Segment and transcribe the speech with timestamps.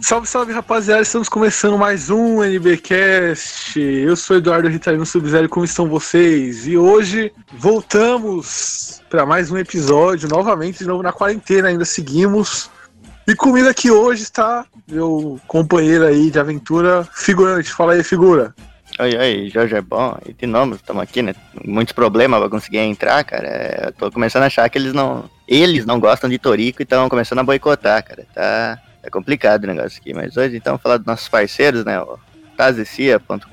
[0.00, 3.78] Salve, salve rapaziada, estamos começando mais um NBcast.
[3.78, 6.66] Eu sou Eduardo Ritalino Sub-Zero, como estão vocês?
[6.66, 12.70] E hoje voltamos para mais um episódio, novamente, de novo na quarentena, ainda seguimos.
[13.28, 17.72] E comigo aqui hoje está meu companheiro aí de aventura, figurante.
[17.72, 18.54] Fala aí, figura.
[18.98, 20.16] Oi, oi, Jorge é bom.
[20.26, 21.34] E de novo, estamos aqui, né?
[21.64, 23.46] Muitos problemas para conseguir entrar, cara.
[23.46, 25.28] É, eu tô começando a achar que eles não.
[25.46, 28.26] Eles não gostam de Torico e estão começando a boicotar, cara.
[28.34, 28.80] Tá.
[29.02, 32.00] É complicado o negócio aqui, mas hoje então falar dos nossos parceiros, né?
[32.00, 32.18] O
[32.56, 33.44] tazecia.com.br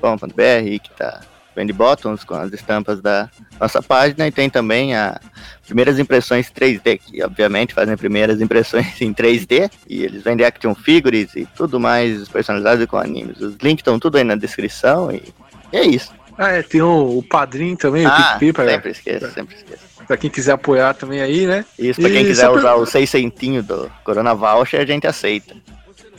[0.82, 1.20] que tá
[1.54, 3.28] vende bottoms com as estampas da
[3.60, 5.20] nossa página e tem também a
[5.66, 11.34] primeiras impressões 3D, que obviamente fazem primeiras impressões em 3D e eles vendem action figures
[11.36, 13.40] e tudo mais personalizado com animes.
[13.40, 15.22] Os links estão tudo aí na descrição e,
[15.72, 16.12] e é isso.
[16.36, 19.82] Ah, é, tem o, o padrinho também, ah, o PicPay, sempre esqueço, sempre esqueço.
[20.06, 21.64] Pra quem quiser apoiar também aí, né?
[21.78, 25.06] Isso, pra E quem quiser usar per- o 6 centinhos do Corona Voucher, a gente
[25.06, 25.54] aceita.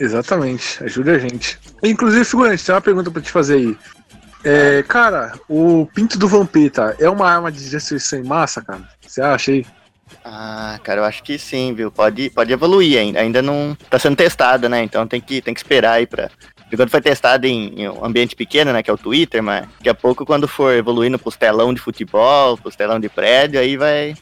[0.00, 1.58] Exatamente, ajuda a gente.
[1.82, 3.76] Inclusive, figurante, tem uma pergunta pra te fazer aí.
[4.48, 8.88] É, cara, o pinto do Vampeta é uma arma de destruição em massa, cara?
[9.04, 9.66] Você acha aí?
[10.24, 11.90] Ah, cara, eu acho que sim, viu?
[11.90, 13.18] Pode, pode evoluir ainda.
[13.18, 14.84] Ainda não tá sendo testada, né?
[14.84, 16.30] Então tem que, tem que esperar aí pra.
[16.58, 18.84] Porque quando foi testado em, em um ambiente pequeno, né?
[18.84, 22.56] Que é o Twitter, mas daqui a pouco, quando for evoluindo pros telão de futebol,
[22.56, 24.14] pros telão de prédio, aí vai.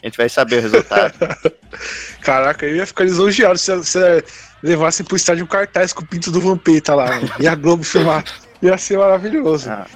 [0.00, 1.14] A gente vai saber o resultado.
[2.22, 4.24] Caraca, eu ia ficar lisonjeado se você
[4.62, 7.32] levasse pro estádio um cartaz com o pinto do Vampeta lá, mano.
[7.40, 8.24] E a Globo filmar.
[8.62, 9.70] Ia ser maravilhoso.
[9.70, 9.86] Ah.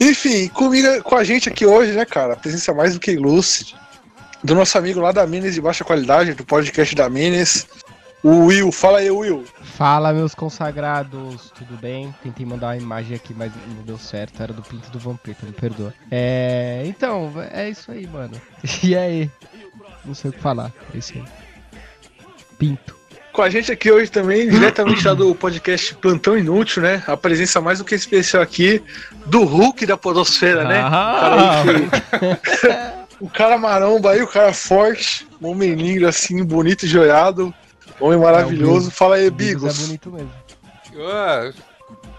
[0.00, 2.34] Enfim, comigo, com a gente aqui hoje, né, cara?
[2.34, 3.74] A presença mais do que ilustre
[4.42, 7.66] do nosso amigo lá da Minas de baixa qualidade, do podcast da Minas.
[8.22, 9.44] O Will, fala aí, Will.
[9.62, 12.14] Fala, meus consagrados, tudo bem?
[12.22, 14.42] Tentei mandar uma imagem aqui, mas não deu certo.
[14.42, 15.94] Era do pinto do Vampeta, me perdoa.
[16.10, 16.82] É.
[16.86, 18.40] Então, é isso aí, mano.
[18.82, 19.30] E aí?
[20.04, 20.72] Não sei o que falar.
[20.94, 21.24] É isso aí.
[22.58, 22.95] Pinto.
[23.36, 27.02] Com a gente aqui hoje também, diretamente lá do podcast Plantão Inútil, né?
[27.06, 28.82] A presença mais do que especial aqui
[29.26, 30.80] do Hulk da Podosfera, né?
[30.82, 31.62] Ah,
[33.20, 37.52] O cara maromba aí, o cara forte, um homem lindo assim, bonito e joiado,
[38.00, 38.90] homem maravilhoso.
[38.90, 39.82] Fala aí, Bigos Bigos.
[39.82, 40.32] É bonito mesmo.
[40.98, 41.52] Ah,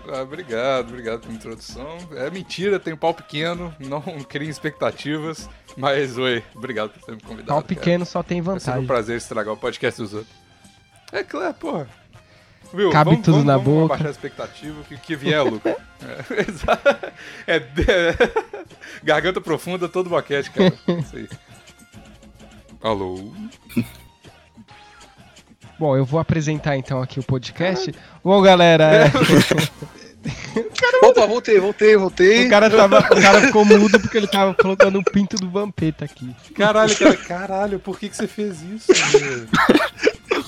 [0.10, 1.98] ah, obrigado, obrigado pela introdução.
[2.16, 7.48] É mentira, tenho pau pequeno, não crio expectativas, mas oi, obrigado por ter me convidado.
[7.48, 7.68] Pau cara.
[7.68, 8.86] pequeno só tem É sempre um vantagem.
[8.86, 10.47] prazer estragar o podcast dos outros.
[11.12, 11.88] É claro, porra.
[12.74, 13.86] Viu, Cabe vamos, tudo vamos, na vamos boca.
[13.86, 15.76] abaixar a expectativa, o que, que vier, Lucas.
[16.00, 17.14] É, exa-
[17.48, 17.86] é, de-
[19.04, 20.72] garganta profunda, todo boquete, cara.
[21.00, 21.28] Isso aí.
[22.84, 23.32] Alô?
[25.80, 27.92] Bom, eu vou apresentar então aqui o podcast.
[28.24, 29.12] Bom, galera,
[30.26, 32.48] é, Opa, voltei, voltei, voltei.
[32.48, 36.06] o, cara tava, o cara ficou mudo porque ele tava colocando o pinto do Vampeta
[36.06, 36.36] aqui.
[36.56, 38.88] Caralho, cara, caralho, por que, que você fez isso?
[39.12, 39.48] velho?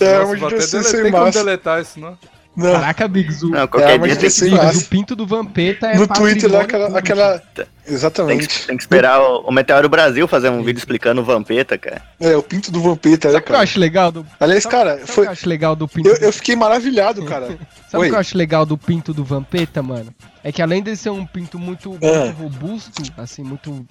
[0.02, 1.40] É, Nossa, vou até você dele- sem tem como massa.
[1.44, 2.18] deletar isso, não?
[2.56, 4.80] Não, Caraca, Biggs, o, Não, é, qualquer mas dia tem, Biggs, massa.
[4.80, 6.98] o pinto do Vampeta é No Twitter lá, aquela.
[6.98, 7.40] aquela...
[7.40, 8.68] tem, que, Exatamente.
[8.68, 12.02] tem que esperar o, o Meteoro Brasil fazer um vídeo explicando o Vampeta, cara.
[12.20, 14.26] É, o pinto do Vampeta, né, Sabe o que eu acho legal do.
[14.40, 15.24] Aliás, sabe- cara, foi.
[15.24, 17.58] que eu acho legal do pinto Eu, do eu fiquei maravilhado, cara.
[17.90, 20.14] Sabe o que eu acho legal do pinto do Vampeta, mano?
[20.44, 22.32] É que além de ser um pinto muito, muito Ah.
[22.38, 23.86] robusto, assim, muito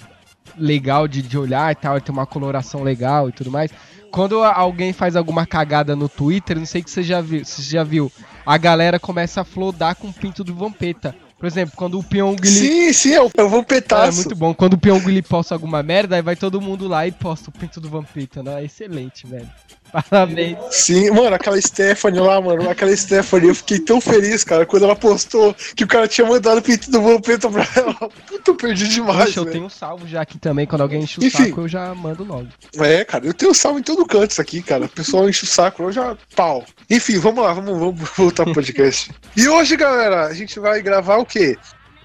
[0.57, 3.71] legal de, de olhar e tal, e ter uma coloração legal e tudo mais.
[4.11, 7.71] Quando alguém faz alguma cagada no Twitter, não sei que você já viu, se você
[7.73, 8.11] já viu,
[8.49, 11.15] a galera começa a flodar com o pinto do Vampeta.
[11.39, 14.21] Por exemplo, quando o ele Sim, sim, é o, é o é Vampetaço.
[14.21, 14.55] muito bom.
[14.55, 14.79] Quando o
[15.11, 18.43] ele posta alguma merda, aí vai todo mundo lá e posta o pinto do Vampeta,
[18.43, 18.63] né?
[18.63, 19.47] É excelente, velho.
[19.93, 20.59] Parabéns.
[20.71, 24.97] Sim, mano, aquela Stephanie lá, mano, aquela Stephanie, eu fiquei tão feliz, cara, quando ela
[24.97, 27.95] postou que o cara tinha mandado o pinto do Vampeta pra ela.
[27.95, 29.53] Puta, eu perdi demais, Poxa, eu velho.
[29.57, 30.67] tenho salvo já aqui também.
[30.67, 31.47] Quando alguém enche o Enfim.
[31.49, 32.49] saco, eu já mando logo.
[32.79, 34.85] É, cara, eu tenho salvo em todo canto isso aqui, cara.
[34.85, 36.17] O pessoal enche o saco, eu já.
[36.37, 36.65] pau.
[36.91, 39.11] Enfim, vamos lá, vamos, vamos voltar pro podcast.
[39.37, 41.57] e hoje, galera, a gente vai gravar o quê?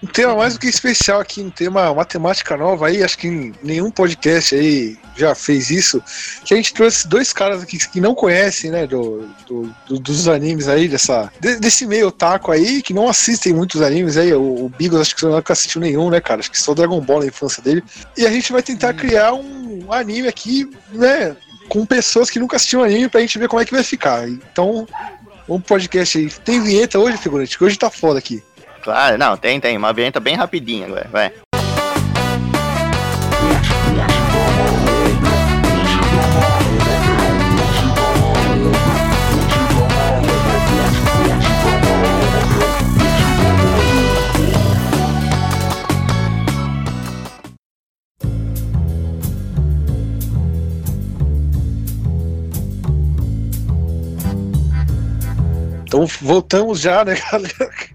[0.03, 3.53] Um tema mais do que especial aqui, um tema, uma temática nova aí, acho que
[3.63, 6.03] nenhum podcast aí já fez isso.
[6.43, 10.27] Que a gente trouxe dois caras aqui que não conhecem, né, do, do- do- dos
[10.27, 14.33] animes aí, dessa, de- desse meio otaku aí, que não assistem muitos animes aí.
[14.33, 16.41] O, o Bigos acho que nunca assistiu nenhum, né, cara?
[16.41, 17.81] Acho que só Dragon Ball na infância dele.
[18.17, 21.33] E a gente vai tentar criar um anime aqui, né,
[21.69, 24.27] com pessoas que nunca assistiram anime pra gente ver como é que vai ficar.
[24.27, 24.85] Então,
[25.47, 26.29] um podcast aí.
[26.29, 27.57] Tem vinheta hoje, figurante?
[27.57, 28.43] Que hoje tá foda aqui
[28.83, 29.17] claro.
[29.17, 29.77] Não, tem, tem.
[29.77, 31.31] Uma venta bem rapidinha agora, vai.
[55.93, 57.92] Então voltamos já, né, galera?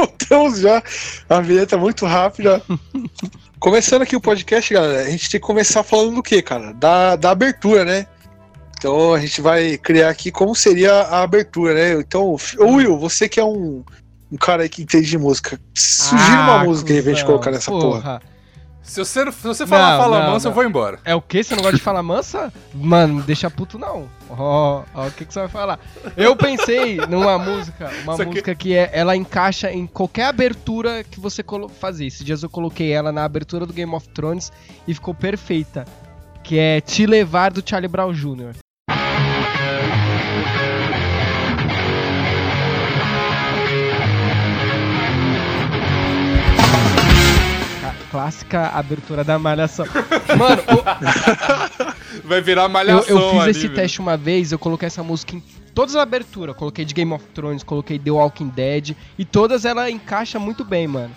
[0.00, 0.82] Voltamos já.
[1.28, 2.62] A vinheta é muito rápida.
[3.58, 6.72] Começando aqui o podcast, galera, a gente tem que começar falando do que, cara?
[6.72, 8.06] Da, da abertura, né?
[8.78, 11.92] Então a gente vai criar aqui como seria a abertura, né?
[12.00, 13.84] Então, Will, você que é um,
[14.32, 17.50] um cara aí que entende de música, sugira uma Ah, música aí pra gente colocar
[17.50, 18.22] nessa porra.
[18.82, 20.54] Se você, se você falar Não, fala não, mansa, eu não.
[20.54, 20.98] vou embora.
[21.04, 21.44] É o que?
[21.44, 22.52] Você não gosta de falar mansa?
[22.74, 24.08] Mano, não deixa puto não.
[24.28, 25.78] Ó, ó, o que, que você vai falar?
[26.16, 31.04] Eu pensei numa música, uma Isso aqui- música que é, ela encaixa em qualquer abertura
[31.04, 32.06] que você fazer.
[32.06, 34.50] Esses dias eu coloquei ela na abertura do Game of Thrones
[34.88, 35.84] e ficou perfeita.
[36.42, 38.54] Que é Te Levar do Charlie Brown Jr.
[48.10, 49.86] clássica abertura da malhação.
[50.36, 53.74] Mano, o- Vai virar eu, malhação eu fiz esse anime.
[53.74, 55.42] teste uma vez, eu coloquei essa música em
[55.74, 56.56] todas as aberturas.
[56.56, 58.96] Coloquei de Game of Thrones, coloquei The Walking Dead.
[59.18, 61.10] E todas ela encaixa muito bem, mano.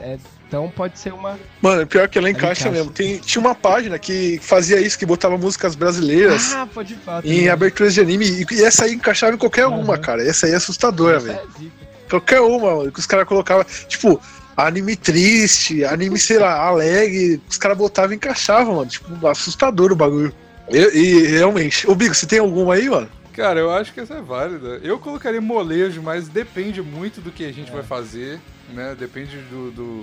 [0.00, 1.38] É, então pode ser uma.
[1.60, 2.70] Mano, pior que ela encaixa, encaixa.
[2.70, 2.90] mesmo.
[2.92, 7.24] Tem, tinha uma página que fazia isso, que botava músicas brasileiras Ah, pode falar.
[7.26, 8.24] em aberturas de anime.
[8.26, 9.76] E, e essa aí encaixava em qualquer Aham.
[9.78, 10.22] uma, cara.
[10.26, 11.38] Essa aí é assustadora, Essa velho.
[11.66, 11.80] é.
[12.08, 13.64] Qualquer uma, mano, que os caras colocavam.
[13.88, 14.20] Tipo,
[14.66, 17.40] anime triste, anime, sei lá, alegre.
[17.48, 18.88] Os caras botavam e encaixavam, mano.
[18.90, 20.32] Tipo, assustador o bagulho.
[20.70, 21.88] E, e, realmente.
[21.90, 23.08] Ô, Bigo, você tem alguma aí, mano?
[23.32, 24.80] Cara, eu acho que essa é válida.
[24.82, 28.38] Eu colocaria molejo, mas depende muito do que a gente vai fazer,
[28.74, 28.94] né?
[28.98, 30.00] Depende do, do,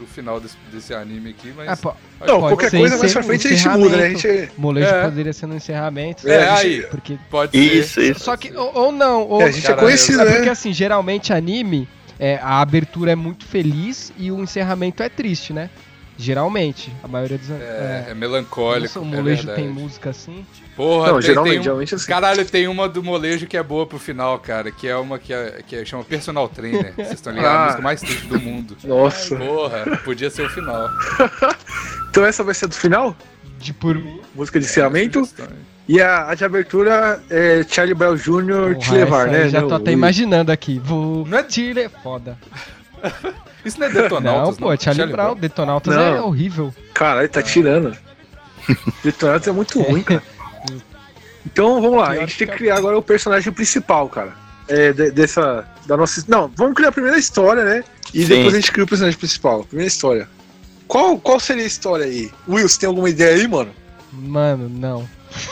[0.00, 1.68] do final desse, desse anime aqui, mas...
[1.68, 4.06] Ah, po- Não, Pode qualquer ser coisa mais pra frente a gente muda, né?
[4.06, 4.50] A gente.
[4.56, 5.04] molejo É.
[5.04, 6.26] poderia ser no encerramento.
[6.28, 7.18] É, gente- aí, Porque.
[7.30, 7.58] pode ser.
[7.58, 8.20] Isso, isso.
[8.20, 8.56] Só que.
[8.56, 9.22] Ou, ou não.
[9.28, 10.50] Ou, É, a gente é Caralho, conhecido, É porque né?
[10.50, 11.86] assim, geralmente anime,
[12.18, 15.70] é, a abertura é muito feliz e o encerramento é triste, né?
[16.18, 16.92] Geralmente.
[17.02, 17.50] A maioria dos.
[17.50, 19.62] É, é melancólico, o é molejo verdade.
[19.62, 20.46] tem música assim.
[20.76, 22.06] Porra, Não, tem, geralmente, tem um- geralmente assim.
[22.06, 25.32] Caralho, tem uma do molejo que é boa pro final, cara, que é uma que,
[25.32, 26.92] é, que é, chama Personal Trainer.
[26.94, 27.56] Vocês estão ligados?
[27.56, 27.62] Ah.
[27.62, 28.76] A música mais triste do mundo.
[28.84, 29.34] Nossa.
[29.36, 30.88] Porra, podia ser o final.
[32.10, 33.16] Então essa vai ser do final?
[33.58, 34.20] De por mim.
[34.34, 35.20] Música de encerramento.
[35.20, 35.48] Hein?
[35.92, 38.76] E a, a de abertura é Charlie Brown Jr.
[38.78, 39.48] te Porra, levar, essa aí né?
[39.50, 40.78] Já Não, tô até o- imaginando aqui.
[40.82, 41.88] Vou Não é- te le...
[42.02, 42.38] Foda.
[43.62, 45.34] Isso não é Detonautas, não, pô, Charlie, Brown.
[45.36, 46.02] Detonautas Não.
[46.02, 46.74] é horrível.
[46.94, 47.94] Caralho, tá tirando.
[49.04, 50.22] Detonautas é muito ruim, cara.
[51.44, 54.32] Então vamos lá, a gente tem que é- criar agora o personagem principal, cara.
[54.68, 55.66] É, de- dessa.
[55.86, 56.24] Da nossa.
[56.26, 57.84] Não, vamos criar a primeira história, né?
[58.14, 58.28] E Sim.
[58.28, 59.64] depois a gente cria o personagem principal.
[59.64, 60.28] Primeira história.
[60.88, 62.30] Qual, qual seria a história aí?
[62.48, 63.70] Will, você tem alguma ideia aí, mano?
[64.12, 65.08] Mano, não.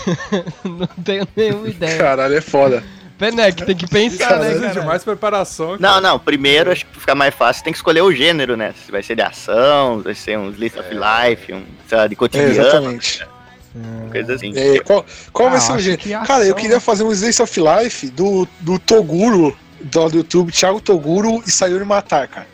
[0.64, 1.98] não tenho nenhuma ideia.
[1.98, 2.82] Caralho, é foda.
[3.18, 4.86] Penek, tem que pensar, Caralho, né, cara?
[4.86, 5.76] mais preparação.
[5.78, 8.72] Não, não, primeiro, acho que pra ficar mais fácil, tem que escolher o gênero, né?
[8.84, 12.14] Se vai ser de ação, vai ser um List of Life, um, sei lá, de
[12.14, 13.26] É, cotidiano, exatamente.
[14.10, 14.52] coisa assim.
[14.56, 15.04] É, qual
[15.34, 16.00] qual Ah, vai ser o gênero?
[16.02, 20.50] que Cara, eu queria fazer um Slice of Life do, do Toguro, do, do YouTube,
[20.50, 22.46] Thiago Toguro e Sayuri Matar, cara.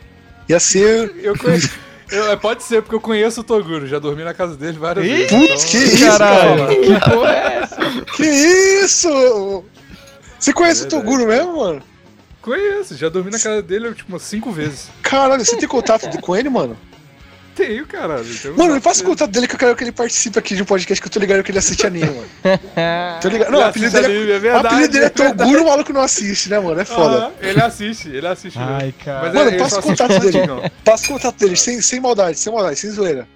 [0.48, 1.14] Ia ser.
[1.22, 1.70] Eu conheço.
[2.10, 5.04] Eu- é, pode ser, porque eu conheço o Toguro, já dormi na casa dele várias
[5.06, 5.30] Ih, vezes.
[5.30, 6.74] putz, que isso, Caralho, cara?
[6.76, 7.76] que porra é essa?
[8.16, 8.24] Que
[8.84, 9.64] isso?
[10.38, 11.04] Você conhece o Verdade.
[11.04, 11.82] Toguro mesmo, mano?
[12.42, 14.88] Conheço, já dormi na casa dele tipo umas cinco vezes.
[15.02, 16.76] Caralho, você tem contato com ele, mano?
[17.56, 18.24] Tenho, caralho.
[18.42, 19.10] tenho Mano, me passa o dele.
[19.16, 21.18] contato dele que eu quero que ele participe aqui de um podcast que eu tô
[21.18, 22.28] ligado que ele assiste anime, mano.
[23.22, 23.50] Tô ligado.
[23.50, 25.10] Não, o apelido dele anime, é é, o verdade, apelido dele é é.
[25.10, 26.78] Toguro, o maluco não assiste, né, mano?
[26.78, 27.32] É foda.
[27.40, 28.58] Ele assiste, ele assiste.
[28.58, 28.72] mesmo.
[28.74, 29.22] Ai, cara.
[29.22, 30.38] Mas Mano, é, ele passa o contato dele.
[30.84, 33.26] Passa o contato dele, sem, sem maldade, sem maldade, sem zoeira.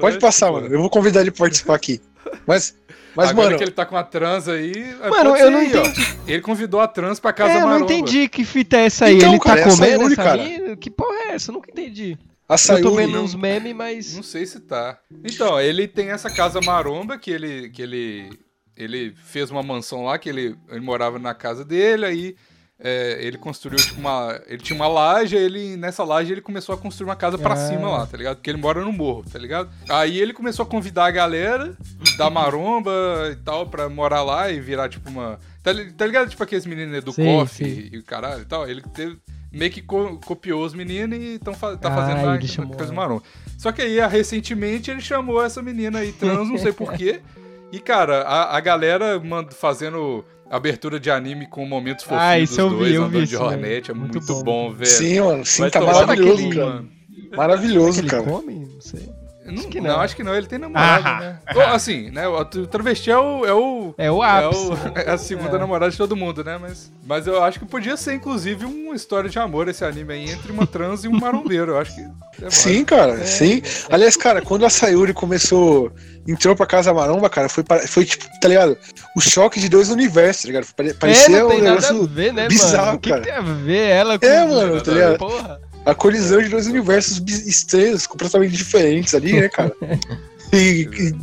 [0.00, 0.66] Pode passar, mano.
[0.66, 2.00] Eu vou convidar ele pra participar aqui.
[2.46, 2.74] Mas,
[3.14, 4.72] mas Agora mano, que ele tá com a trans aí.
[5.02, 5.80] é, Mano, eu não aí, ó.
[5.80, 6.18] entendi.
[6.26, 7.92] Ele convidou a trans pra casa É, eu não maromba.
[7.92, 9.16] entendi que fita é essa aí.
[9.16, 10.42] Então, ele cara, é tá comendo essa cara.
[10.42, 10.76] aí?
[10.76, 11.50] Que porra é essa?
[11.50, 12.18] Eu nunca entendi.
[12.48, 14.14] A Eu tô vendo uns memes, mas.
[14.14, 14.98] Não sei se tá.
[15.24, 17.68] Então, ele tem essa casa maromba que ele.
[17.70, 18.30] que ele.
[18.76, 22.36] Ele fez uma mansão lá, que ele, ele morava na casa dele, aí
[22.78, 24.40] é, ele construiu tipo uma.
[24.46, 27.54] Ele tinha uma laje, aí ele, nessa laje ele começou a construir uma casa pra
[27.54, 27.56] Ah.
[27.56, 28.36] cima lá, tá ligado?
[28.36, 29.68] Porque ele mora no morro, tá ligado?
[29.88, 31.76] Aí ele começou a convidar a galera
[32.16, 32.92] da maromba
[33.32, 35.40] e tal pra morar lá e virar tipo uma.
[35.60, 36.30] Tá, tá ligado?
[36.30, 37.88] Tipo aqueles meninos do Sim, coffee sim.
[37.92, 38.68] e o caralho e tal.
[38.70, 39.18] Ele teve,
[39.52, 42.76] meio que co- copiou os meninos e tão, fa- tá Ah, fazendo ele uma chamou
[42.76, 43.00] coisa ela.
[43.02, 43.22] maromba.
[43.56, 47.20] Só que aí, recentemente, ele chamou essa menina aí trans, não sei porquê.
[47.70, 52.52] E, cara, a, a galera manda, fazendo abertura de anime com momentos fofinhos Ah, isso
[52.54, 53.90] dos eu vi, dois eu andando vi de Hornet.
[53.90, 54.04] É mano.
[54.06, 54.72] muito, Muito bom, bom.
[54.72, 54.90] velho.
[54.90, 56.66] Sim, mano, sim, Vai tá maravilhoso, naquele- cara.
[56.66, 56.88] mano.
[57.36, 58.22] Maravilhoso, Aquele cara.
[58.22, 58.54] come?
[58.54, 59.08] Não sei.
[59.48, 59.90] Não, Acho que não.
[59.90, 60.00] não.
[60.00, 60.34] acho que não.
[60.34, 61.20] Ele tem namorada, Ah.
[61.20, 61.38] né?
[61.54, 62.26] Ou, assim, né?
[62.28, 63.44] O travesti é o.
[63.46, 64.60] É, o, É o é, ápice.
[64.66, 65.58] o- é a segunda É.
[65.58, 66.58] namorada de todo mundo, né?
[66.60, 70.30] Mas, mas eu acho que podia ser, inclusive, uma história de amor esse anime aí
[70.30, 71.72] entre uma trans e um marombeiro.
[71.72, 72.00] Eu acho que.
[72.44, 73.62] é Sim, cara, sim.
[73.90, 75.90] Aliás, cara, quando a Sayuri começou,
[76.26, 78.76] entrou pra Casa Maromba, cara, foi, foi tipo, tá ligado?
[79.16, 80.66] O choque de dois universos, tá ligado?
[80.74, 82.06] Pare- Parecia é, não um tem nada a negócio.
[82.08, 82.96] ver, né, bizarro, mano?
[82.96, 83.20] O que, cara.
[83.22, 85.18] que tem a ver ela com É, mano, tá ligado?
[85.18, 85.60] Porra.
[85.90, 89.74] A colisão de dois universos estranhos, completamente diferentes ali, né, cara?
[90.52, 91.14] E- e-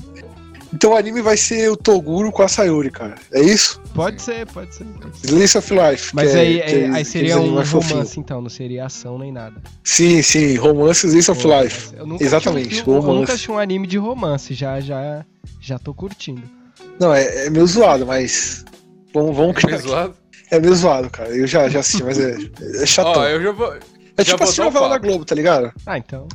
[0.72, 3.16] então o anime vai ser o Toguro com a Sayuri, cara.
[3.32, 3.82] É isso?
[3.96, 4.84] Pode ser, pode ser.
[4.84, 5.28] pode ser.
[5.28, 6.12] Slice of Life.
[6.14, 9.18] Mas que é- aí, que é- aí- aqueles seria um romance, então, não seria ação
[9.18, 9.60] nem nada.
[9.84, 11.90] Sim, sim, romance Slice of Life.
[11.98, 13.20] Eu nunca Exatamente, um- eu romance.
[13.20, 15.26] nunca assisti um anime de romance, já, já,
[15.62, 16.44] já tô curtindo.
[17.00, 18.64] Não, é, é meio zoado, mas.
[19.14, 20.16] Vamos, vamos É meio zoado.
[20.52, 21.30] É meio zoado, cara.
[21.30, 22.38] Eu já, já assisti, mas é,
[22.82, 23.22] é chatão.
[23.22, 23.74] Ó, eu já vou.
[24.18, 24.98] É já tipo dar o novela da.
[24.98, 25.74] Globo, tá ligado?
[25.86, 26.28] Ah, então.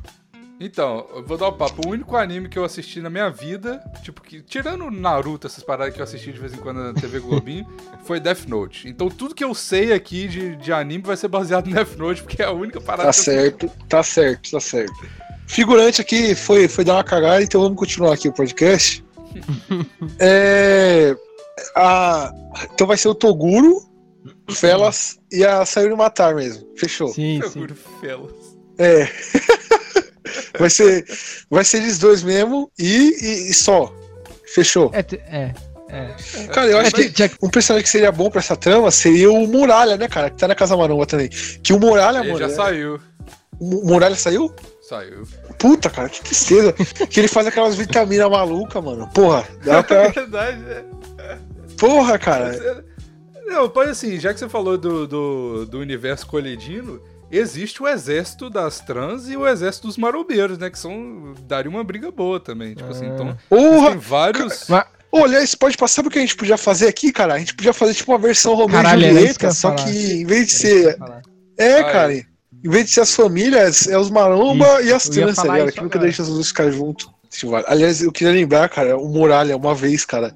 [0.63, 1.89] Então, eu vou dar o papo.
[1.89, 5.95] O único anime que eu assisti na minha vida, tipo, que, tirando Naruto, essas paradas
[5.95, 7.67] que eu assisti de vez em quando na TV Globinho,
[8.05, 8.87] foi Death Note.
[8.87, 12.23] Então tudo que eu sei aqui de, de anime vai ser baseado em Death Note,
[12.23, 15.09] porque é a única parada Tá que eu certo, tá certo, tá certo.
[15.47, 19.03] Figurante aqui foi, foi dar uma cagada, então vamos continuar aqui o podcast.
[20.21, 21.17] é,
[21.75, 22.35] a,
[22.75, 23.90] então vai ser o Toguro,
[24.55, 26.67] Felas e a Sayuri Matar mesmo.
[26.77, 27.09] Fechou.
[27.09, 27.67] Sim, sim.
[28.01, 28.31] Felas.
[28.79, 29.09] É.
[30.59, 31.05] vai, ser,
[31.51, 33.93] vai ser eles dois mesmo e, e- e só.
[34.55, 34.91] Fechou.
[34.95, 35.55] É, é,
[35.89, 36.47] é.
[36.53, 39.31] Cara, eu acho É, que já- um personagem que seria bom pra essa trama seria
[39.31, 40.31] o Muralha, né, cara?
[40.31, 41.29] Que tá na Casa Maromba também.
[41.29, 42.39] Que o Muralha, Ele mano.
[42.41, 43.01] já é- saiu.
[43.61, 44.53] O Muralha saiu?
[44.83, 45.23] Saiu.
[45.59, 46.73] Puta, cara, que tristeza.
[46.73, 49.09] que ele faz aquelas vitaminas malucas, mano.
[49.15, 50.09] Porra, dá É pra.
[50.09, 51.39] verdade, é.
[51.79, 52.85] Porra, cara.
[53.51, 58.49] Não, pode assim, já que você falou do, do, do universo colidino, existe o exército
[58.49, 60.71] das trans e o exército dos marombeiros, né?
[60.71, 61.35] Que são.
[61.49, 62.75] daria uma briga boa também.
[62.75, 63.15] Tipo assim, Ah.
[63.15, 63.39] então.
[63.49, 63.91] Porra!
[63.91, 64.65] Tem vários.
[64.69, 67.35] Mas- Olha, isso pode passar o que a gente podia fazer aqui, cara.
[67.35, 69.85] A gente podia fazer tipo uma versão Caralho, e isso Julieta, só falar.
[69.85, 70.99] que em vez de isso ser.
[71.59, 72.13] É, Ah, cara.
[72.15, 75.67] Em vez de ser as famílias, é os maromba e as trans, tá ligado?
[75.69, 77.11] isso Que nunca deixa os dois ficarem juntos.
[77.67, 80.33] Aliás, eu queria lembrar, cara, o Muralha, uma vez, cara,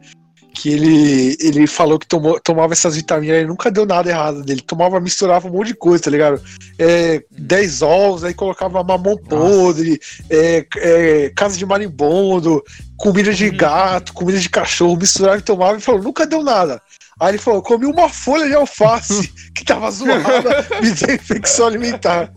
[0.54, 4.61] que ele, ele falou que tomou, tomava essas vitaminas e nunca deu nada errado dele.
[4.62, 6.40] Tomava, misturava um monte de coisa, tá ligado?
[6.78, 12.62] É, 10 ovos, aí colocava mamão podre, é, é, casa de marimbondo,
[12.96, 13.56] comida de Uhum.
[13.56, 16.80] gato, comida de cachorro, misturava e tomava e falou, nunca deu nada.
[17.20, 22.32] Aí ele falou, comi uma folha de alface que tava zoada, me deu infecção alimentar.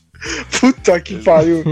[0.58, 1.62] Puta que pariu.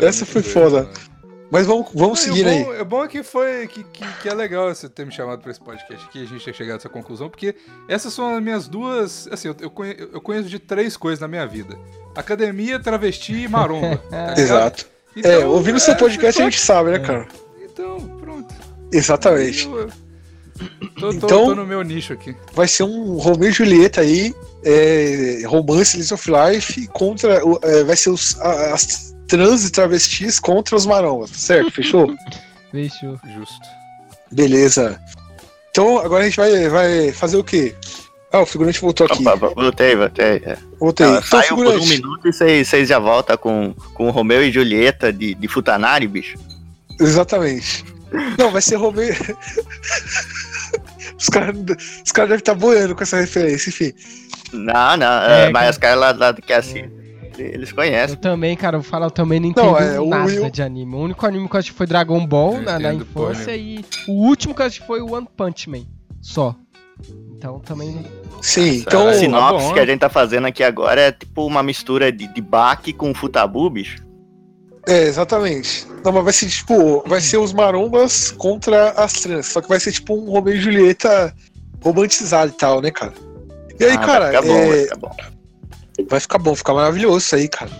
[0.00, 0.82] É Essa foi doido, foda.
[0.84, 1.15] mano.
[1.50, 2.64] Mas vamos, vamos seguir o aí.
[2.64, 5.50] bom, É bom que foi que, que, que é legal você ter me chamado pra
[5.50, 7.54] esse podcast aqui, a gente ter chegado a essa conclusão, porque
[7.88, 9.28] essas são as minhas duas.
[9.30, 9.72] Assim, eu, eu,
[10.14, 11.78] eu conheço de três coisas na minha vida:
[12.16, 13.96] academia, travesti e maromba.
[14.10, 14.34] tá?
[14.36, 14.86] Exato.
[15.16, 17.26] Então, é, ouvindo seu é, podcast a gente sabe, né, cara?
[17.62, 18.54] Então, pronto.
[18.92, 19.66] Exatamente.
[19.66, 19.88] Eu-
[20.98, 22.34] Tô, tô- Então- tô no meu nicho aqui.
[22.54, 24.34] Vai ser um Romeo e Julieta aí,
[24.64, 27.44] é, romance Liz of Life contra.
[27.46, 31.70] o- é, vai ser os, as trans e travestis contra os marombas, tá certo?
[31.70, 32.14] Fechou?
[32.70, 33.18] Fechou.
[33.36, 33.66] Justo.
[34.30, 35.00] Beleza.
[35.70, 37.74] Então agora a gente vai, vai fazer o quê?
[38.32, 39.26] Ah, o figurante voltou aqui.
[39.26, 40.42] Opa, voltei, voltei.
[40.44, 40.56] É.
[40.78, 41.06] Voltei.
[41.06, 44.50] Não, Então, saiu por um minuto e vocês já voltam com, com o Romeu e
[44.50, 46.36] Julieta de, de Futanari, bicho.
[47.00, 47.84] Exatamente.
[48.38, 49.14] Não, vai ser Romeo.
[51.18, 51.56] os caras
[52.04, 53.92] os caras devem estar boiando com essa referência, enfim.
[54.52, 56.90] Não, não, É, é, mas os caras lá, lá que é assim,
[57.38, 58.16] eles Eu conhecem.
[58.16, 60.94] também, cara, eu vou falar, eu também não entendo Não, é, nada Will- de anime.
[60.94, 63.84] O único anime que eu assisti foi Dragon Ball Eu na, na infância porra e
[64.08, 65.84] o último que eu assisti foi One Punch Man.
[66.20, 66.54] Só.
[67.36, 68.04] Então também não.
[68.42, 69.08] Sim, então.
[69.08, 69.90] a sinopse tá bom, que a né?
[69.90, 74.04] gente tá fazendo aqui agora é tipo uma mistura de, de Baki com Futabu, bicho.
[74.88, 75.86] É, exatamente.
[76.04, 79.46] Não, mas vai ser tipo, vai ser os marombas contra as trans.
[79.46, 81.34] Só que vai ser tipo um Romeo e Julieta
[81.82, 83.12] romantizado e tal, né, cara?
[83.80, 85.10] E aí, Ah, cara, ficar bom, é, ficar bom.
[86.08, 87.70] Vai ficar bom, ficar maravilhoso isso aí, cara.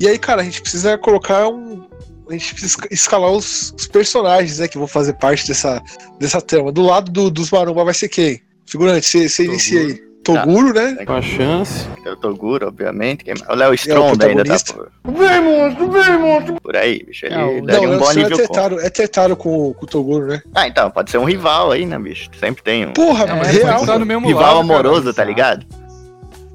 [0.00, 1.82] E aí, cara, a gente precisa colocar um.
[2.28, 5.82] A gente precisa esca- escalar os, os personagens, né, que vão fazer parte dessa,
[6.18, 6.70] dessa trama.
[6.72, 8.40] Do lado do- dos maromba vai ser quem?
[8.66, 10.12] Figurante, você inicia aí.
[10.24, 11.04] Toguro, né?
[11.04, 11.84] Com a chance.
[12.04, 13.24] Tem o Toguro, obviamente.
[13.24, 13.34] Quem...
[13.50, 16.60] O Léo Stronda ainda tá por, Vem, monstro, vem, monstro.
[16.62, 17.26] por aí, bicho.
[17.26, 18.30] Ele É, daria Não, um bom é nível.
[18.30, 20.40] com- tetaro, é tetaro com, com o Toguro, né?
[20.54, 22.30] Ah, então, pode ser um rival aí, né, bicho?
[22.38, 23.80] Sempre tem um Porra, É, mas real.
[23.80, 24.06] Tá no mano.
[24.06, 25.14] mesmo rival lado, amoroso, cara.
[25.14, 25.66] tá ligado?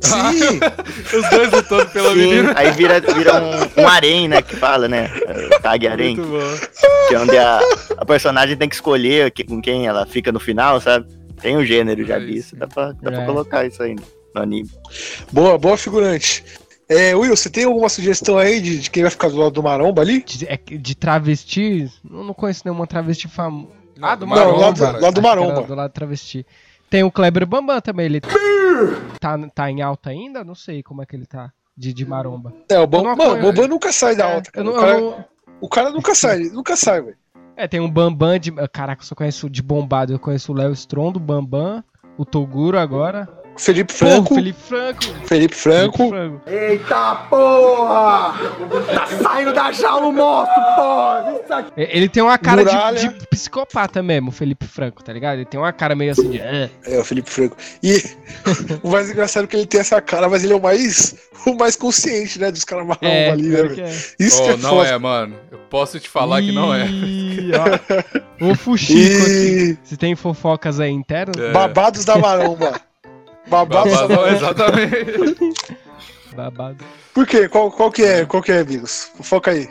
[0.01, 0.59] Sim,
[1.17, 2.53] Os dois lutando pela Sim, menina.
[2.55, 5.09] aí vira, vira um, um harém, né, que fala, né?
[5.27, 6.67] é, Tag harém, Muito bom.
[7.07, 7.59] que é onde a,
[7.97, 11.07] a personagem tem que escolher que- com quem ela fica no final, sabe?
[11.41, 13.25] Tem um gênero já disso, dá pra, dá pra É.
[13.25, 13.95] colocar isso aí
[14.35, 14.69] no anime.
[15.31, 16.43] boa, boa figurante.
[16.89, 19.61] É, Will, você tem alguma sugestão aí de, de quem vai ficar do lado do
[19.63, 20.23] Maromba ali?
[20.23, 23.67] De, é que- de travesti, eu não conheço nenhuma travesti famosa.
[23.97, 24.59] Não, Ah, do não, Maromba.
[24.59, 25.61] lá do- lá do Maromba.
[25.63, 26.45] Do lado travesti.
[26.89, 28.21] Tem o Kleber Bambam também, ele
[29.19, 30.43] tá, tá em alta ainda?
[30.43, 32.53] Não sei como é que ele tá de, de maromba.
[32.69, 34.63] É, o Eu Bam, não mano, o apoio, Bambam nunca sai da É, alta.
[34.63, 35.25] não- o, cara, não-
[35.61, 37.17] o cara nunca sai, nunca sai, velho.
[37.55, 38.51] É, tem um Bambam de.
[38.71, 40.13] Caraca, eu só conheço de bombado.
[40.13, 41.83] Eu conheço o Léo Strondo, o Bambam,
[42.17, 43.27] o Toguro agora.
[43.57, 45.03] Felipe Franco, Felipe Franco.
[45.25, 46.13] Felipe Franco.
[46.45, 48.33] Eita porra!
[48.93, 51.35] Tá saindo da jaula o monstro, porra!
[51.75, 55.35] E- Ele tem uma cara de, de psicopata mesmo, o Felipe Franco, tá ligado?
[55.37, 56.41] Ele tem uma cara meio assim de.
[56.41, 56.69] "Ah".
[56.85, 57.57] É, o Felipe Franco.
[57.83, 58.03] E
[58.83, 61.53] o mais engraçado é que ele tem essa cara, mas ele é o mais, o
[61.55, 63.75] mais consciente, né, dos caras marrom É, ali, né, velho?
[63.75, 63.89] que é.
[64.19, 64.89] Isso que Oh, é não foda.
[64.89, 65.35] é, mano.
[65.51, 66.85] Eu posso te falar que não é.
[66.87, 68.27] Ih, ó.
[68.39, 69.77] O Fuxico aqui.
[69.83, 71.35] E Se tem fofocas aí internas?
[71.43, 71.51] É.
[71.51, 72.79] babados da maromba.
[73.49, 74.29] Babado, maromba.
[74.31, 75.53] exatamente.
[76.35, 76.83] Babado.
[77.13, 77.47] Por quê?
[77.49, 79.11] Qual, qual que é, qual que é, amigos?
[79.21, 79.69] Foca aí.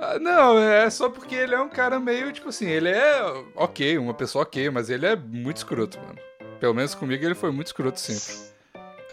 [0.00, 3.22] Ah, Não, é só porque ele é um cara meio, tipo assim, ele é
[3.56, 6.18] ok, uma pessoa ok, mas ele é muito escroto, mano.
[6.60, 8.52] Pelo menos comigo ele foi muito escroto sempre.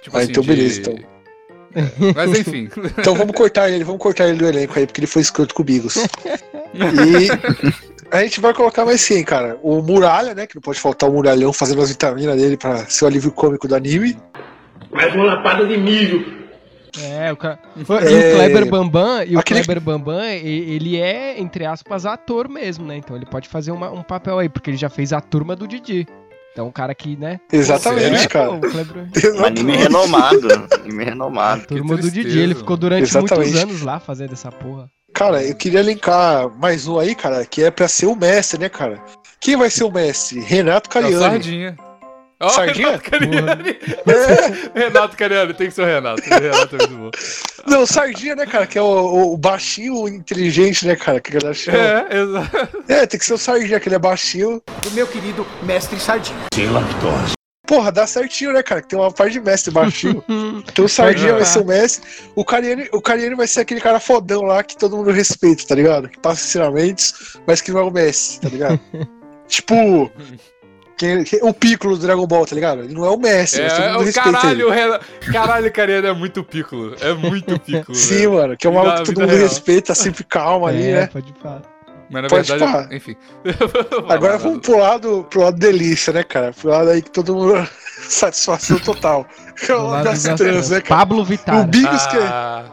[0.01, 0.95] Tipo Ah, então beleza, então.
[1.73, 2.69] É, mas enfim.
[2.99, 5.61] Então vamos cortar ele, vamos cortar ele do elenco aí, porque ele foi escroto com
[5.61, 5.95] o Bigos.
[6.73, 7.27] E
[8.11, 9.57] a gente vai colocar mais sim, cara.
[9.61, 10.45] O Muralha, né?
[10.47, 13.67] Que não pode faltar o Muralhão fazendo as vitaminas dele pra ser o alívio cômico
[13.67, 14.17] do anime.
[14.91, 16.41] Mais uma lapada de milho.
[17.01, 17.57] É, o cara.
[17.77, 22.49] E É, o Kleber Bambam, e o aquele- Kleber Bambam, ele é, entre aspas, ator
[22.49, 22.97] mesmo, né?
[22.97, 25.65] Então ele pode fazer uma- um papel aí, porque ele já fez a turma do
[25.67, 26.05] Didi.
[26.51, 27.39] Então o cara que, né?
[27.49, 28.29] Exatamente, Sério?
[28.29, 28.47] cara.
[28.49, 29.07] Pô, o Kleber...
[29.47, 30.47] Anime renomado.
[30.83, 31.65] Anime renomado.
[31.65, 33.51] Turma do Didi, ele ficou durante Exatamente.
[33.53, 34.89] muitos anos lá fazendo essa porra.
[35.13, 38.69] Cara, eu queria linkar mais um aí, cara, que é pra ser o mestre, né,
[38.69, 39.01] cara?
[39.39, 40.39] Quem vai ser o mestre?
[40.39, 41.19] Renato É o Cariani.
[41.23, 41.77] Sardinha.
[42.39, 42.87] Ó, Sardinha?
[42.87, 43.79] Renato Cariani.
[44.07, 46.21] É, Renato Cariani, tem que ser o Renato.
[46.21, 47.11] O Renato é muito bom.
[47.67, 48.65] não, Sardinha, né, cara?
[48.65, 51.19] Que é o, o- o baixinho inteligente, né, cara?
[51.19, 51.77] Que a galera chama.
[51.77, 52.07] É.
[52.09, 52.83] É, exato.
[53.09, 54.61] tem que ser o Sardinha, que ele é baixinho.
[54.81, 56.37] Do meu querido mestre Sardinha.
[57.71, 58.81] Porra, dá certinho, né, cara?
[58.81, 60.21] Que tem uma parte de mestre baixinho.
[60.67, 62.05] Então o Sardinha vai ser o mestre.
[62.35, 65.73] O Cariani, o Cariani vai ser aquele cara fodão lá que todo mundo respeita, tá
[65.73, 66.09] ligado?
[66.09, 68.77] Que passa ensinamentos, mas que não é o mestre, tá ligado?
[69.47, 70.11] tipo.
[71.43, 72.83] o Piccolo do Dragon Ball, tá ligado?
[72.83, 74.63] Ele não é o mestre, mas todo É, mundo o respeita caralho, ele.
[74.65, 75.05] o Renato.
[75.31, 76.93] Caralho, o Cariani é muito piccolo.
[76.99, 77.95] É muito piccolo.
[77.97, 78.33] Sim, velho.
[78.33, 79.43] mano, que é um maluco que todo mundo real.
[79.47, 81.07] respeita, sempre calmo ali, é, né?
[81.07, 81.70] pode falar.
[82.11, 82.95] Mas na Pode verdade, pá.
[82.95, 83.15] enfim.
[84.09, 86.51] Agora vamos pro lado, pro lado delícia, né, cara?
[86.51, 87.67] Pro lado aí que todo mundo.
[88.09, 89.25] Satisfação total.
[89.55, 90.99] Que é o Do lado das trans, né, cara?
[90.99, 91.65] Pablo O Vittar.
[91.67, 92.17] Bigos que.
[92.17, 92.65] Ah,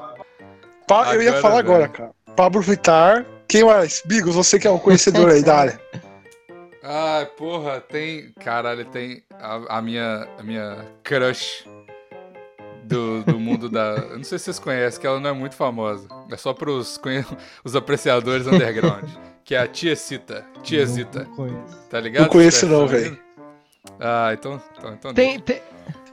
[0.88, 1.92] Pa- eu ia falar agora, velho.
[1.92, 2.10] cara.
[2.34, 3.24] Pablo Vittar.
[3.46, 4.02] Quem mais?
[4.04, 5.80] Bigos, você que é um conhecedor aí da área.
[6.82, 8.32] ah, porra, tem.
[8.44, 11.64] Caralho, tem a, a minha, a minha crush
[12.88, 13.94] do, do mundo da.
[14.10, 16.08] Eu não sei se vocês conhecem, que ela não é muito famosa.
[16.30, 17.24] É só pros conhe-
[17.64, 19.08] os apreciadores underground.
[19.44, 20.44] Que é a Tia Cita.
[20.62, 21.24] Tia Não- Zita.
[21.24, 21.78] não conheço.
[21.90, 22.22] Tá ligado?
[22.24, 23.18] Não conheço não, velho.
[24.00, 24.60] Ah, então.
[24.78, 25.62] então, então Tem, tem,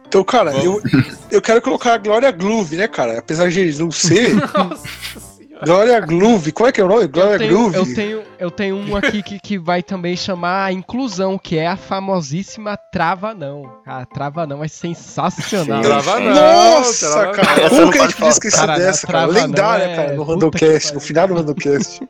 [0.07, 1.17] Então, cara, eu, Vamos.
[1.31, 3.19] eu quero colocar a Glória Groove, né, cara?
[3.19, 4.33] Apesar de não ser.
[4.35, 5.34] Nossa.
[5.63, 6.51] Glória Groove.
[6.51, 7.07] Como é que é o nome?
[7.07, 7.75] Glória eu, tenho, Groove.
[7.77, 11.67] eu, tenho, eu tenho um aqui que, que vai também chamar a inclusão, que é
[11.67, 13.71] a famosíssima Trava Não.
[13.85, 15.81] A Trava Não é sensacional.
[15.83, 15.89] Sim.
[15.89, 16.33] Trava não,
[16.79, 17.69] Nossa, trava cara.
[17.69, 18.77] Como que a gente podia esquecer faltar.
[18.79, 19.25] dessa, cara?
[19.27, 22.01] Lendária, é- cara, no Randocast, no final do Randocast.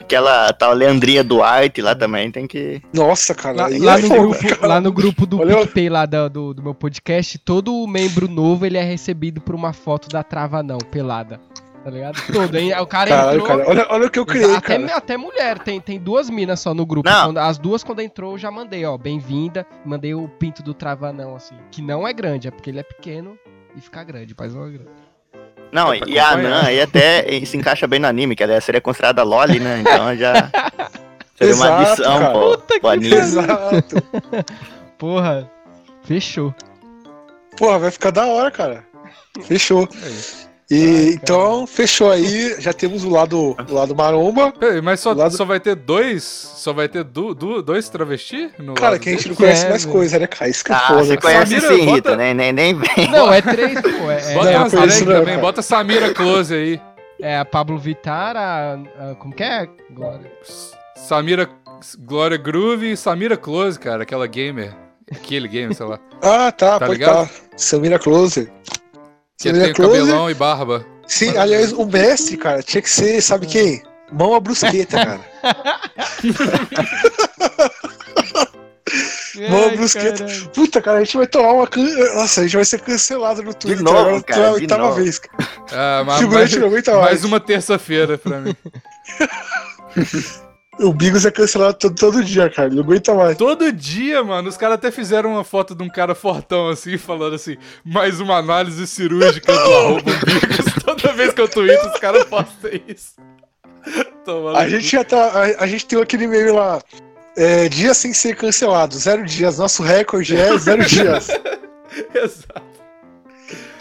[0.00, 2.80] Aquela tal Leandria Duarte lá também tem que.
[2.92, 3.54] Nossa, cara.
[3.56, 4.66] Lá, lá é no foda, grupo, cara.
[4.66, 8.64] lá no grupo do Olha- PicPay lá do, do, do meu podcast, todo membro novo
[8.66, 11.38] ele é recebido por uma foto da Trava Não, pelada.
[11.82, 12.20] Tá ligado?
[12.32, 12.72] Todo, hein?
[12.78, 13.58] O cara Caralho, entrou.
[13.58, 13.70] cara.
[13.70, 14.96] Olha, olha o que eu criei, até, cara.
[14.96, 17.08] até mulher, tem, tem duas minas só no grupo.
[17.08, 17.36] Não.
[17.38, 19.66] As duas, quando entrou, eu já mandei, ó, bem-vinda.
[19.84, 21.54] Mandei o pinto do Travanão, assim.
[21.70, 23.38] Que não é grande, é porque ele é pequeno
[23.74, 24.90] e fica grande, mas não é grande.
[25.72, 26.30] Não, É e a.
[26.30, 29.80] Anã aí até se encaixa bem no anime, que ela seria considerada Loli, né?
[29.80, 30.50] Então já.
[31.36, 32.32] Seria uma adição cara.
[32.32, 33.14] pro, Puta que anime.
[33.14, 33.96] Exato.
[34.98, 35.50] Porra,
[36.02, 36.54] fechou.
[37.56, 38.84] Porra, vai ficar da hora, cara.
[39.44, 39.88] Fechou.
[40.02, 40.49] É isso.
[40.70, 42.54] E Ai, então, fechou aí.
[42.60, 44.52] Já temos o lado, o lado maromba.
[44.84, 46.22] Mas só, Lado- só vai ter dois.
[46.22, 48.50] Só vai ter du, du- dois travesti?
[48.56, 49.96] No Cara, lado que a gente não conhece É, mais velho.
[49.96, 50.48] coisa, né, cara?
[50.48, 51.04] Isso que é Ah, foda.
[51.04, 52.34] você conhece Samira, sim, bota- Rita, né?
[52.34, 53.10] Nem, nem vem.
[53.10, 53.88] Não, é três, pô.
[54.10, 55.38] É, Bota é, Não, drag não, também, cara.
[55.40, 56.80] bota Samira Close aí.
[57.20, 59.68] é a Pablo Vittar, a, a- Como que é?
[59.90, 60.30] Glória.
[60.94, 61.48] Samira
[61.98, 64.72] Glória Groove e Samira Close, cara, aquela gamer.
[65.10, 65.98] Aquele gamer, sei lá.
[66.22, 67.26] Ah, tá, Tá pode ligado?
[67.26, 67.34] tá.
[67.56, 68.48] Samira Close.
[69.40, 69.98] Que tem Close.
[70.00, 70.84] cabelão e barba.
[71.06, 73.82] Sim, aliás, o mestre, cara, tinha que ser, sabe quem?
[74.12, 75.20] Mão a brusqueta, cara.
[79.48, 80.26] Mó brusqueta.
[80.52, 81.66] Puta, cara, a gente vai tomar uma.
[81.66, 81.82] can-
[82.14, 84.96] Nossa, a gente vai ser cancelado no Twitter novo, agora cara, pela de oitava novo.
[84.96, 85.18] vez.
[85.20, 85.48] cara.
[85.72, 86.50] Ah, mas, mais
[87.00, 87.24] mais.
[87.24, 88.54] uma terça-feira pra mim.
[90.80, 92.68] O Bigos é cancelado todo, todo dia, cara.
[92.68, 93.36] Ele não aguenta mais.
[93.36, 97.34] Todo dia, mano, os caras até fizeram uma foto de um cara fortão assim, falando
[97.34, 100.72] assim, mais uma análise cirúrgica do arroba umbigos.
[100.84, 103.14] Toda vez que eu tweeto, os caras postam isso.
[104.56, 105.32] A gente já tá.
[105.32, 106.80] A, a gente tem aquele meme lá.
[107.36, 109.58] É, dia sem ser cancelado, zero dias.
[109.58, 111.28] Nosso recorde é zero dias.
[112.14, 112.70] Exato.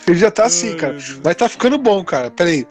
[0.08, 0.98] Ele já tá assim, cara.
[1.22, 2.32] Vai tá ficando bom, cara.
[2.32, 2.66] Pera aí.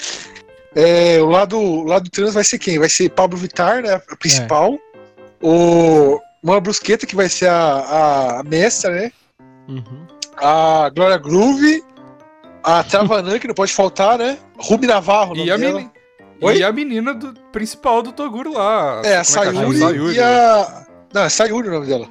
[0.74, 2.78] É, o lado, o lado trans vai ser quem?
[2.78, 3.94] Vai ser Pablo Vittar, né?
[3.94, 4.78] A principal.
[5.42, 9.12] O Mano Brusqueta, que vai ser a, a mestra, né?
[9.68, 10.06] Uhum.
[10.36, 11.82] A Glória Groove.
[12.62, 14.36] A Travanã, que não pode faltar, né?
[14.58, 15.90] Ruby Navarro, E a, meni-
[16.42, 16.58] Oi?
[16.58, 19.00] e a menina do, principal do Toguro lá.
[19.04, 19.90] É, a Sayuri, chama?
[19.92, 20.14] Sayuri.
[20.16, 20.86] e a.
[21.14, 22.06] Não, é Sayuri o nome dela.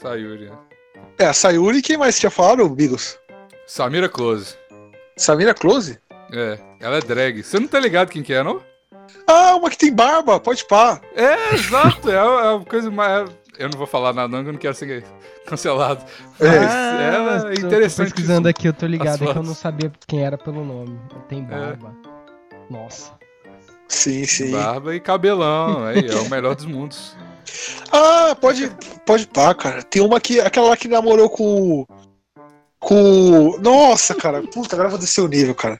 [0.00, 0.50] Sayuri.
[1.18, 3.18] É, a Sayuri e quem mais tinha falado, Bigos?
[3.66, 4.56] Samira Close.
[5.16, 5.98] Samira Close?
[6.32, 7.42] É, ela é drag.
[7.42, 8.60] Você não tá ligado quem que é, não?
[9.26, 11.00] Ah, uma que tem barba, pode pá.
[11.16, 12.10] É, exato.
[12.10, 13.28] É a, é a coisa mais.
[13.58, 15.04] Eu não vou falar nada, não, que eu não quero ser
[15.46, 16.04] cancelado.
[16.40, 16.48] É.
[16.48, 18.06] Mas Ah, ela é tô- tô interessante.
[18.12, 20.98] pesquisando aqui, eu tô ligado, é que eu não sabia quem era pelo nome.
[21.28, 21.94] Tem barba.
[22.68, 23.12] Nossa.
[23.88, 24.50] Sim, sim.
[24.50, 25.84] Barba e cabelão.
[25.84, 27.14] Aí, é o melhor dos mundos.
[27.92, 28.70] Ah, pode,
[29.06, 29.82] pode pá, cara.
[29.82, 30.40] Tem uma que.
[30.40, 31.82] Aquela lá que namorou com.
[31.82, 31.88] o-
[32.80, 33.50] Com.
[33.50, 34.42] o- Nossa, cara.
[34.42, 35.78] Puta, agora eu vou descer o nível, cara.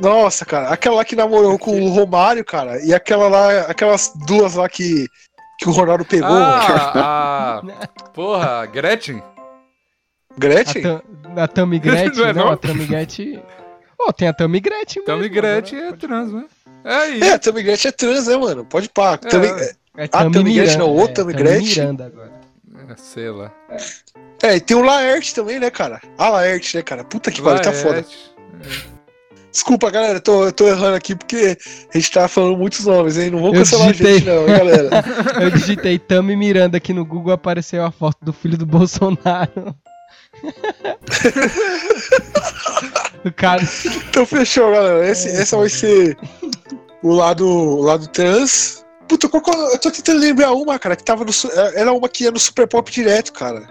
[0.00, 0.68] Nossa, cara.
[0.70, 2.82] Aquela lá que namorou com o Romário, cara.
[2.84, 3.60] E aquela lá.
[3.62, 5.06] Aquelas duas lá que.
[5.58, 6.28] Que o Ronaldo pegou.
[6.30, 7.62] Ah, a.
[8.12, 9.18] Porra, a Gretchen?
[9.18, 10.82] A, Gretchen?
[10.82, 11.02] Tam-
[11.36, 12.52] a Tammy Gretchen, Não é não, não?
[12.52, 13.42] a Tammy Gretchen...
[13.98, 16.44] Oh, tem a Tammy Gretchen Tammy mesmo, Gretchen agora é trans, né?
[16.84, 17.22] É aí.
[17.22, 18.64] É, a Tammy Gretchen é trans, né, mano?
[18.66, 19.16] Pode pá.
[19.16, 19.50] Também-
[19.96, 21.82] É Ah, Tammy Tammy Gretchen, não, outra é, Tammy Tammy Gretchen.
[21.82, 22.32] Miranda agora.
[22.90, 23.50] É, sei lá.
[24.42, 26.02] É, e tem o Laerte também, né, cara?
[26.18, 27.02] A Laerte, né, cara?
[27.02, 27.92] Puta que pariu, tá foda.
[27.94, 28.34] Laerte.
[29.56, 31.56] Desculpa, galera, eu tô, tô errando aqui porque
[31.94, 33.30] a gente tá falando muitos nomes, hein?
[33.30, 34.18] Não vão Eu cancelar a digitei.
[34.18, 34.90] gente, não, hein, galera.
[35.40, 39.74] Eu digitei Tammy Miranda aqui no Google, apareceu a foto do filho do Bolsonaro.
[43.24, 43.62] o cara...
[44.10, 45.08] Então fechou, galera.
[45.08, 46.18] Esse, É, essa vai ser
[47.02, 48.84] o lado, o lado trans.
[49.08, 51.30] Puta, qual, qual- eu tô tentando lembrar uma, cara, que tava no.
[51.30, 53.66] é, Era uma que ia no Super Pop direto, cara.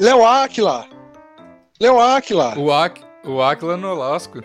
[0.00, 0.84] Léo Aquila.
[1.80, 2.58] Léo Aquila.
[2.58, 4.42] O, Ak o Aquila Nolasco.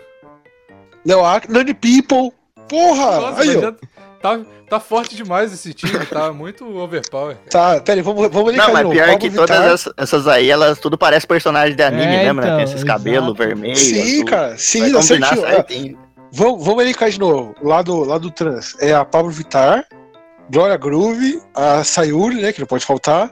[1.04, 1.20] Léo.
[1.48, 2.32] Nani People.
[2.68, 3.20] Porra!
[3.20, 3.60] Nossa, aí, ó.
[3.60, 3.74] já
[4.22, 4.40] tá,
[4.70, 7.36] tá forte demais esse time, tá muito overpower.
[7.50, 8.94] Tá, pera aí, vamos, vamos linkar Não, mas novo.
[8.94, 12.40] pior Pablo que todas essas, essas aí, elas tudo parecem personagem de anime É, mesmo,
[12.40, 12.46] né?
[12.46, 13.78] então, Tem esses cabelos vermelhos.
[13.78, 14.24] Sim, azul.
[14.24, 14.56] cara.
[14.56, 15.46] Sim, Vai dá combinar certinho.
[15.50, 15.98] certinho.
[16.32, 17.54] Vamos, vamos elencar de novo.
[17.62, 18.74] Lá do, lá do trans.
[18.80, 19.84] É a Pablo Vittar,
[20.50, 22.50] Glória Groove, a Sayuri, né?
[22.52, 23.30] Que não pode faltar.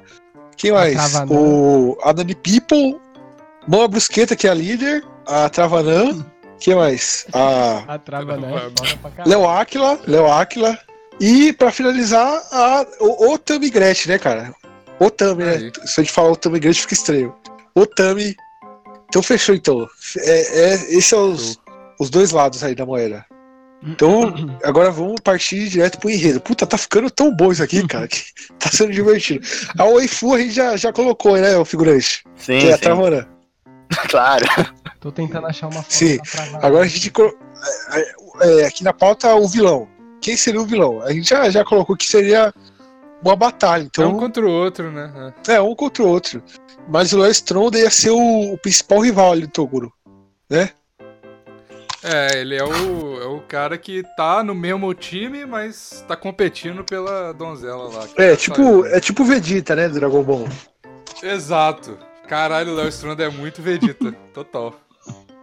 [0.59, 0.95] Quem mais?
[0.95, 1.33] Travanã.
[1.35, 3.01] O, a Nani People,
[3.67, 6.23] Mama Brusqueta, que é a líder, a Travanã.
[6.63, 7.27] Quem mais?
[7.33, 8.71] A A trava, né?
[9.27, 10.79] Léo Aquila, Léo Aquila.
[11.21, 14.55] E pra finalizar, a, o, o Tami Gretchen, né, cara?
[15.01, 15.73] O Tami, né?
[15.85, 17.35] Se a gente falar o Tami Gretchen, fica estranho.
[17.75, 18.37] O Tami.
[19.09, 19.89] Então fechou, então.
[20.19, 21.59] É, é, esses são os,
[21.99, 23.27] os dois lados aí da moeda.
[23.83, 26.41] Então, agora vamos partir direto pro enredo.
[26.41, 28.23] Puta, tá ficando tão bom isso aqui, cara, que
[28.61, 29.45] tá sendo divertido.
[29.77, 32.23] A Oifu a gente já, já colocou, né, o figurante?
[32.37, 32.83] Sim, Que é a sim.
[32.83, 33.27] Travanã.
[34.09, 34.45] Claro.
[35.01, 36.19] Tô tentando achar uma foto Sim.
[36.63, 37.11] Agora a gente.
[37.11, 37.37] colo-
[37.93, 39.89] é, é, aqui na pauta, o vilão.
[40.21, 41.03] Quem seria o vilão?
[41.03, 42.55] A gente já, já colocou que seria
[43.25, 43.83] uma batalha.
[43.83, 45.33] um Então, contra o outro, né?
[45.49, 46.43] é um contra o outro.
[46.89, 49.93] Mas o Léo Stronda ia ser o, o principal rival ali do Toguro.
[52.05, 56.83] É, ele é o, é o cara que tá no mesmo time, mas tá competindo
[56.85, 58.09] pela donzela lá.
[58.17, 60.49] É, tipo, é tipo o Vegeta, né, do Dragon Ball.
[61.23, 61.97] Exato.
[62.33, 64.11] Caralho, o Léo Stronda é muito Vegeta.
[64.33, 64.73] Total.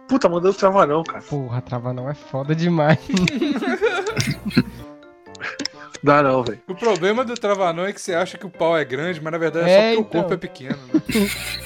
[0.08, 1.22] Puta, mandou travar não, cara.
[1.22, 2.98] Porra, a trava não é foda demais.
[6.02, 6.58] Dá não, velho.
[6.66, 9.38] O problema do Travanão é que você acha que o pau é grande, mas na
[9.38, 10.20] verdade é, É, só porque o então.
[10.20, 10.78] corpo é pequeno.
[10.92, 11.00] né?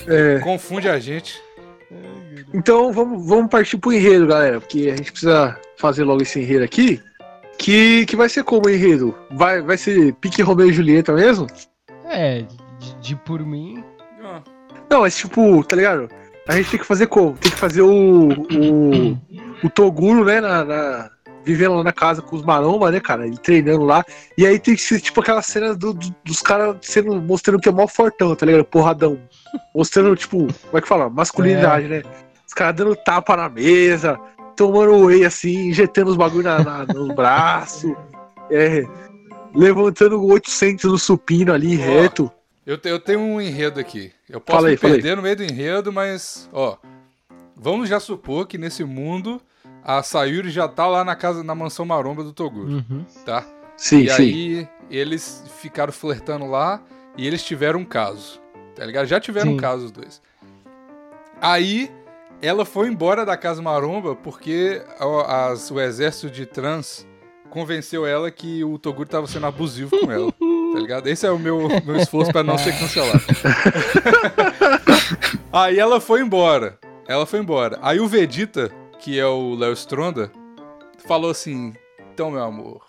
[0.37, 0.41] É.
[0.41, 1.41] Confunde a gente.
[2.53, 6.65] Então vamos, vamos partir pro enredo, galera, porque a gente precisa fazer logo esse enredo
[6.65, 7.01] aqui.
[7.59, 9.17] Que, que vai ser como enredo?
[9.31, 11.47] Vai, vai ser pique Romeu e Julieta mesmo?
[12.05, 12.45] É,
[12.79, 13.83] de, de por mim.
[14.91, 16.09] Não, mas tipo, tá ligado?
[16.47, 17.33] A gente tem que fazer como?
[17.39, 18.29] Tem que fazer o.
[18.29, 19.19] O,
[19.65, 20.41] o Toguro, né?
[20.41, 21.11] Na, na-
[21.47, 23.27] vivendo lá na casa com os maromba, né, cara?
[23.27, 24.03] E treinando lá.
[24.37, 27.69] E aí tem que ser tipo aquela cena do- do- dos caras sendo mostrando que
[27.69, 28.65] é mó fortão, tá ligado?
[28.65, 29.19] Porradão.
[29.75, 31.11] Mostrando, tipo, como é que fala?
[31.11, 32.03] Masculinidade, né?
[32.47, 34.19] Os caras dando tapa na mesa,
[34.57, 37.93] tomando whey assim, injetando os bagulho na, na- nos braços.
[38.51, 38.85] É.
[39.55, 41.85] Levantando 800 no supino ali, Ó.
[41.85, 42.31] reto.
[42.67, 44.13] Eu, eu tenho um enredo aqui.
[44.29, 46.77] Eu posso Fala aí, me perder no meio do enredo, mas, ó.
[47.57, 49.41] Vamos já supor que nesse mundo
[49.83, 53.05] a Sayuri já tá lá na casa, na mansão maromba do Toguro, Uhum.
[53.25, 53.47] tá?
[53.77, 54.23] Sim, e sim.
[54.23, 56.83] aí eles ficaram flertando lá
[57.17, 58.41] e eles tiveram um caso.
[58.75, 59.07] Tá ligado?
[59.07, 59.55] Já tiveram Sim.
[59.55, 60.21] um caso os dois.
[61.41, 61.91] Aí
[62.43, 64.83] ela foi embora da casa maromba porque
[65.29, 67.07] as- o exército de trans
[67.51, 70.33] convenceu ela que o Toguro tava sendo abusivo com ela.
[70.75, 71.07] Tá ligado?
[71.07, 73.23] Esse é o meu, meu esforço pra não ser cancelado.
[75.53, 76.79] Aí ela foi embora.
[77.07, 77.79] Ela foi embora.
[77.83, 80.31] Aí o Vegeta, que é o Léo Stronda,
[81.07, 81.73] falou assim:
[82.13, 82.83] Então, meu amor,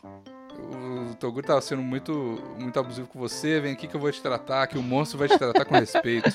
[1.11, 3.59] o Toguro tava sendo muito, muito abusivo com você.
[3.59, 6.33] Vem aqui que eu vou te tratar, que o monstro vai te tratar com respeito.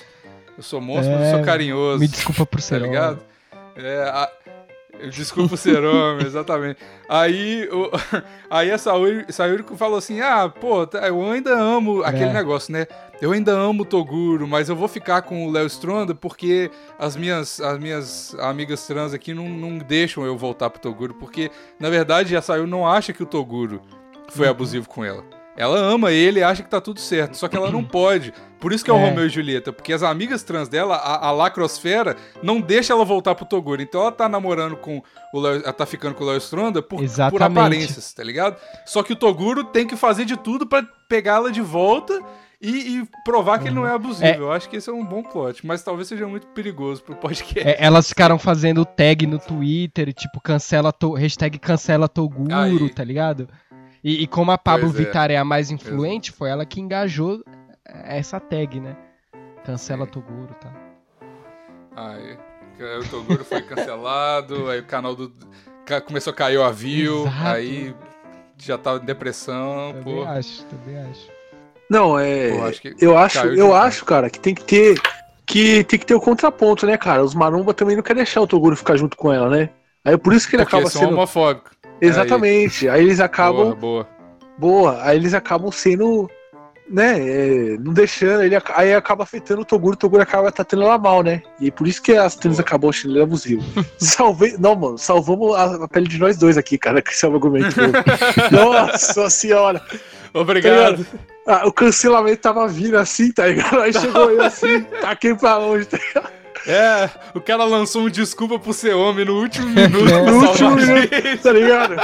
[0.57, 1.99] Eu sou monstro, mas eu É, sou carinhoso.
[1.99, 2.91] Me desculpa por Tá ser homem.
[2.91, 3.21] ligado?
[3.77, 4.31] É, a...
[5.09, 6.79] Desculpa ser homem, exatamente.
[7.09, 7.91] Aí, o...
[8.51, 12.33] aí a Sayuri, Sayuri falou assim: Ah, pô, tá, eu ainda amo aquele É.
[12.33, 12.87] negócio, né?
[13.21, 17.17] Eu ainda amo o Toguro, mas eu vou ficar com o Léo Stronda porque as
[17.17, 21.15] minhas, as minhas amigas trans aqui não, não deixam eu voltar pro Toguro.
[21.15, 23.83] Porque, na verdade, a Sayuri não acha que o Toguro
[24.31, 24.51] foi Uhum.
[24.53, 25.23] abusivo com ela.
[25.61, 28.33] Ela ama ele e acha que tá tudo certo, só que ela não pode.
[28.59, 29.09] Por isso que é o É.
[29.09, 33.35] Romeu e Julieta, porque as amigas trans dela, a, a lacrosfera, não deixa ela voltar
[33.35, 33.81] pro Toguro.
[33.83, 35.03] Então ela tá namorando com
[35.35, 38.57] o Léo, ela tá ficando com o Léo Stronda por, por aparências, tá ligado?
[38.87, 42.21] Só que o Toguro tem que fazer de tudo pra pegá-la de volta
[42.61, 44.27] e, e provar que ele não é abusivo.
[44.27, 44.37] É.
[44.37, 47.67] Eu acho que esse é um bom plot, mas talvez seja muito perigoso pro podcast.
[47.67, 52.91] É, elas ficaram fazendo tag no Twitter, tipo, cancela to, hashtag cancela Toguro, Aí.
[52.91, 53.49] tá ligado?
[54.03, 55.05] E, e como a Pablo Pois é.
[55.05, 57.43] Vittar é a mais influente, foi ela que engajou
[57.85, 58.97] essa tag, né?
[59.65, 60.73] Cancela Toguro, tá?
[61.97, 62.39] Aí,
[62.99, 65.33] o Toguro foi cancelado, aí o canal do.
[66.07, 67.47] Começou a cair o avio, Exato.
[67.49, 67.95] aí
[68.57, 70.23] já tava em depressão, Também pô.
[70.23, 71.29] acho, também acho.
[71.91, 72.51] Não, é.
[72.57, 75.01] Pô, acho que eu acho, eu acho, cara, que tem que ter.
[75.45, 77.25] Que tem que ter o contraponto, né, cara?
[77.25, 79.71] Os maromba também não querem deixar o Toguro ficar junto com ela, né?
[80.05, 81.13] Aí por isso que ele Porque acaba são sendo.
[81.13, 81.73] homofóbicos.
[82.01, 82.89] Exatamente.
[82.89, 83.75] Aí, eles acabam.
[83.75, 84.09] Boa, boa.
[84.59, 84.99] Boa.
[85.03, 86.29] Aí eles acabam sendo.
[86.89, 87.21] Né?
[87.21, 88.43] é, não deixando.
[88.43, 89.95] Ele, aí acaba afetando o Toguro.
[89.95, 91.43] O Toguro acaba tratando ela mal, né?
[91.61, 92.61] E por isso que as Boa.
[92.61, 93.63] acabam achando ele abusivo.
[93.97, 94.57] Salvei.
[94.59, 94.99] Não, mano.
[94.99, 97.01] Salvamos a, a pele de nós dois aqui, cara.
[97.01, 97.77] Que esse é o argumento.
[98.51, 99.81] Nossa senhora.
[100.35, 101.07] Obrigado.
[101.47, 103.81] Ah, o cancelamento tava vindo assim, tá ligado?
[103.81, 106.40] Aí chegou eu assim, taquei pra longe, tá ligado?
[106.67, 110.09] É, o cara lançou um desculpa por ser homem no último minuto.
[110.13, 110.23] É.
[110.31, 111.97] No último minuto, tá ligado?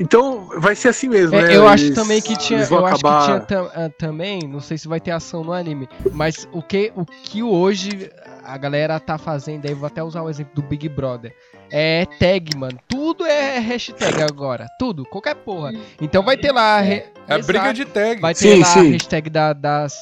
[0.00, 1.56] Então, vai ser assim mesmo, É, né?
[1.56, 4.58] eu acho Eles- também que tinha, eu acho que acabar- tinha tam- ah, também, não
[4.58, 8.10] sei se vai ter ação no anime, mas o que o que hoje
[8.44, 11.32] a galera tá fazendo aí, vou até usar o exemplo do Big Brother.
[11.70, 12.76] É tag, mano.
[12.88, 15.72] Tudo é hashtag agora, tudo, qualquer porra.
[16.00, 17.46] Então vai ter lá a re- É Exato.
[17.46, 18.20] briga de tag.
[18.20, 19.96] Vai ter Sim, lá a hashtag da, das,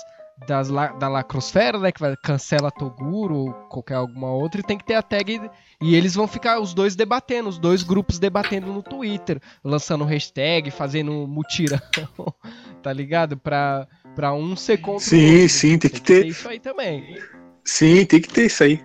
[0.46, 1.92] das da lacrosfera, né?
[1.92, 4.60] Que vai cancela Toguro ou qualquer alguma outra.
[4.60, 5.50] E tem que ter a tag.
[5.80, 10.70] E eles vão ficar os dois debatendo, os dois grupos debatendo no Twitter, lançando hashtag,
[10.70, 11.78] fazendo mutirão,
[12.82, 13.36] tá ligado?
[13.36, 15.48] Pra, pra um ser contra o Sim, outro.
[15.48, 16.26] sim, tem que ter.
[16.26, 17.18] isso aí também.
[17.64, 18.80] Sim, tem que ter isso aí.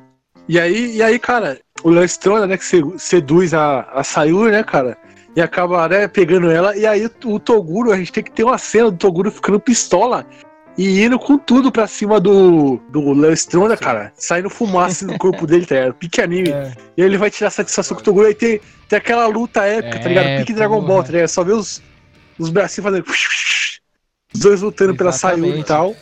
[0.47, 4.51] E aí, e aí cara, o Léo Stronda, né, que se- seduz a, a Sayuri,
[4.51, 4.97] né, cara?
[5.35, 6.75] E acaba, né, pegando ela.
[6.75, 9.59] E aí o, o Toguro, a gente tem que ter uma cena do Toguro ficando
[9.59, 10.25] pistola
[10.77, 14.13] e indo com tudo pra cima do, do Léo Stronda, cara.
[14.15, 15.93] Saindo fumaça do corpo dele, tá ligado?
[15.95, 16.49] Pique anime.
[16.49, 16.73] É.
[16.95, 18.27] E aí ele vai tirar satisfação com o Toguro.
[18.27, 20.27] Aí tem, tem aquela luta épica, tá ligado?
[20.27, 20.79] É, Pique Dragon.
[20.81, 21.27] Ball, tá ligado?
[21.29, 21.81] Só vê os,
[22.37, 23.05] os bracinhos fazendo.
[24.33, 25.67] Os dois lutando pela Sayuri e Exatamente.
[25.67, 25.95] tal.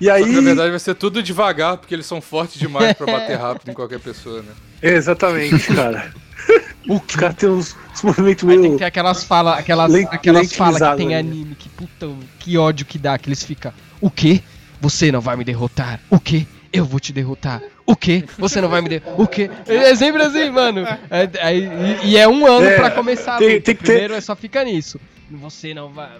[0.00, 0.32] E Só que, aí.
[0.32, 3.74] na verdade vai ser tudo devagar, porque eles são fortes demais pra bater rápido em
[3.74, 4.52] qualquer pessoa, né?
[4.82, 6.12] Exatamente, cara.
[6.88, 8.72] Os caras têm uns, uns movimentos Aí tem meio.
[8.72, 11.18] que ter aquelas falas, aquelas, aquelas falas que tem né?
[11.18, 13.72] anime, que puta, que ódio que dá, que eles ficam.
[14.00, 14.40] O quê?
[14.80, 16.00] Você não vai me derrotar?
[16.10, 16.46] O quê?
[16.72, 17.62] Eu vou te derrotar.
[17.86, 18.24] O quê?
[18.38, 19.20] Você não vai me derrotar?
[19.20, 19.50] O quê?
[19.66, 20.86] É sempre assim, mano.
[21.10, 21.68] É, aí-
[22.02, 23.60] e, e é um ano É, pra começar a tem- luta.
[23.62, 25.00] tem que ter- Primeiro é só fica nisso.
[25.30, 26.10] Você não vai.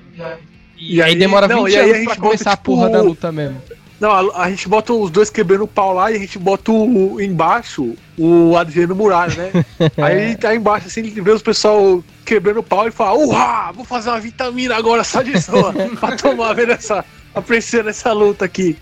[0.77, 2.57] E, E aí, aí- demora não, 20 e aí a anos gente pra começar a
[2.57, 3.61] tipo, porra da luta mesmo.
[4.01, 6.71] Não, a, a gente bota os dois quebrando o pau lá e a gente bota
[6.71, 9.65] o, embaixo o Adriano Muralha, né?
[9.99, 13.85] aí tá embaixo assim, ele vê os pessoal quebrando o pau e fala: Uhá, vou
[13.85, 17.05] fazer uma vitamina agora só de zoa pra tomar vendo essa.
[17.35, 18.77] Apreciando essa luta aqui.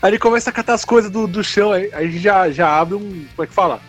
[0.00, 2.50] Aí ele começa a catar as coisas do, do chão, aí, aí a gente já,
[2.50, 3.00] já abre um.
[3.34, 3.80] Como é que fala?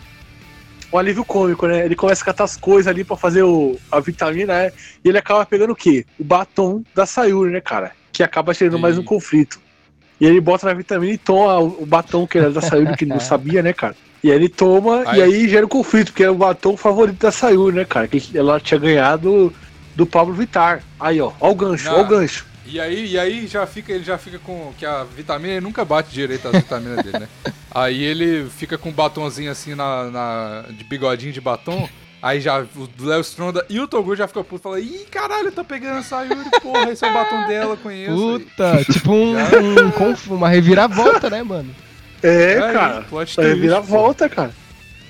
[0.92, 1.84] Um alívio cômico, né?
[1.86, 4.72] Ele começa a catar as coisas ali pra fazer o, a vitamina, né?
[5.02, 6.04] E ele acaba pegando o quê?
[6.18, 7.92] O batom da Sayuri, né, cara?
[8.12, 9.58] Que acaba gerando mais um conflito.
[10.20, 13.14] E ele bota na vitamina e toma o, batom que era da Sayuri, que ele
[13.14, 13.96] não sabia, né, cara?
[14.22, 17.18] E aí ele toma, Aí- e aí gera um conflito, porque era o batom favorito
[17.18, 18.06] da Sayuri, né, cara?
[18.06, 19.52] Que ela tinha ganhado
[19.96, 20.82] do Pablo Vittar.
[21.00, 22.46] Aí, ó, ó o gancho, ó o gancho.
[22.66, 24.72] E aí, e aí já fica, ele já fica com.
[24.78, 27.28] Que a vitamina ele nunca bate direito as vitaminas dele, né?
[27.74, 31.88] Aí ele fica com um batonzinho assim na, na- de bigodinho de batom.
[32.20, 34.62] Aí já o Léo Stronda e o Toguro já ficam puto.
[34.62, 38.14] Fala, ih, caralho, tá pegando essa Sayuri, porra, esse é o batom dela, conheço.
[38.14, 39.34] Puta, tipo um,
[39.86, 41.74] um conf- uma reviravolta, né, mano?
[42.22, 42.98] É, Aí, cara.
[42.98, 43.82] É, twist, vira pô.
[43.84, 44.52] volta, cara.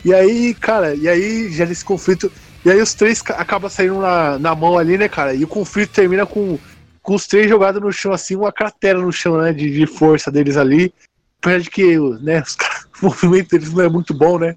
[0.04, 2.30] E aí, cara, e aí gera esse conflito.
[2.64, 5.34] E aí os três ca- acabam saindo na, na mão ali, né, cara?
[5.34, 6.58] E o conflito termina com,
[7.02, 9.52] com os três jogados no chão, assim, uma cratera no chão, né?
[9.52, 10.94] De, de força deles ali.
[11.40, 12.42] Apesar de que, né,
[13.02, 14.56] o movimento deles não é muito bom, né?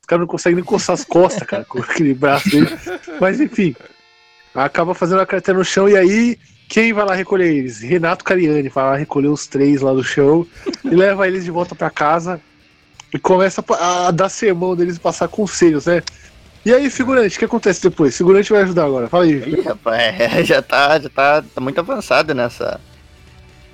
[0.00, 2.68] Os caras não conseguem nem coçar as costas, cara, com aquele braço dele.
[3.20, 3.74] Mas enfim.
[4.54, 6.38] Acaba fazendo a cratera no chão e aí.
[6.68, 7.80] Quem vai lá recolher eles?
[7.80, 10.46] Renato Cariani vai lá recolher os três lá do chão
[10.82, 12.40] e leva eles de volta pra casa
[13.12, 16.02] e começa a, a dar sermão deles e passar conselhos, né?
[16.64, 18.16] E aí, figurante, o que acontece depois?
[18.16, 19.32] Figurante vai ajudar agora, fala aí.
[19.32, 22.80] Ih, rapaz, é, já tá, já tá, tá muito avançado nessa,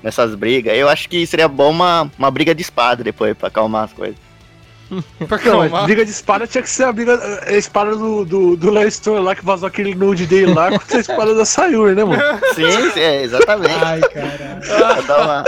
[0.03, 0.75] nessas brigas.
[0.75, 4.17] Eu acho que seria bom uma, uma briga de espada depois, pra acalmar as coisas.
[5.29, 5.85] Pra Não, mas acalmar.
[5.85, 9.21] briga de espada tinha que ser a briga, a espada do, do, do Léo Stone
[9.23, 12.23] lá que vazou aquele nude dele lá contra a espada da Sayuri, né, mano?
[12.55, 13.85] Sim, sim, é, exatamente.
[13.85, 15.45] Ai, caralho.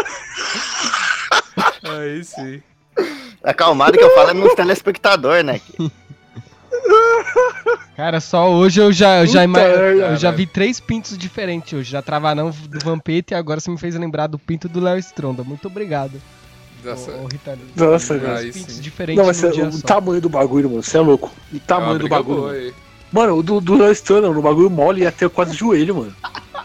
[1.83, 2.63] Uma Aí sim.
[3.43, 5.59] acalmada que eu falo é nos telespectadores, né?
[7.97, 11.91] Cara, só hoje eu já, eu já, ima- eu já vi três pintos diferentes hoje.
[11.91, 15.45] Já Travanão do Vampeta e agora você me fez lembrar do pinto do Léo Stronda.
[15.45, 16.21] Muito obrigado,
[16.83, 17.67] Dessa- ô, ô Ritalino.
[17.77, 18.81] Nossa, Três pintos sim.
[18.81, 19.87] diferentes Não, mas num é, dia o só.
[19.87, 21.29] tamanho do bagulho, mano, você é louco.
[21.53, 22.41] O É uma tamanho do bagulho.
[22.41, 22.73] boa
[23.13, 26.15] Mano, o do, do Léo mano, o bagulho mole ia ter quase joelho, mano.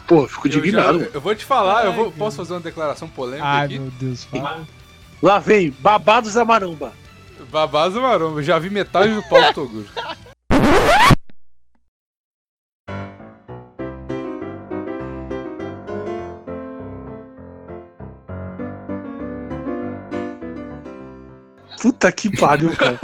[0.08, 1.00] Pô, eu fico Eu, indignado.
[1.00, 1.10] mano.
[1.14, 3.80] eu vou te falar, eu vou, Ai, posso fazer uma declaração polêmica Ai, aqui?
[3.80, 4.62] meu Deus, fala.
[5.22, 6.94] Lá vem, babados da maromba.
[7.50, 9.88] Babazo maromba, eu já vi metade do pau do Toguro.
[21.82, 23.00] Puta que pariu, cara.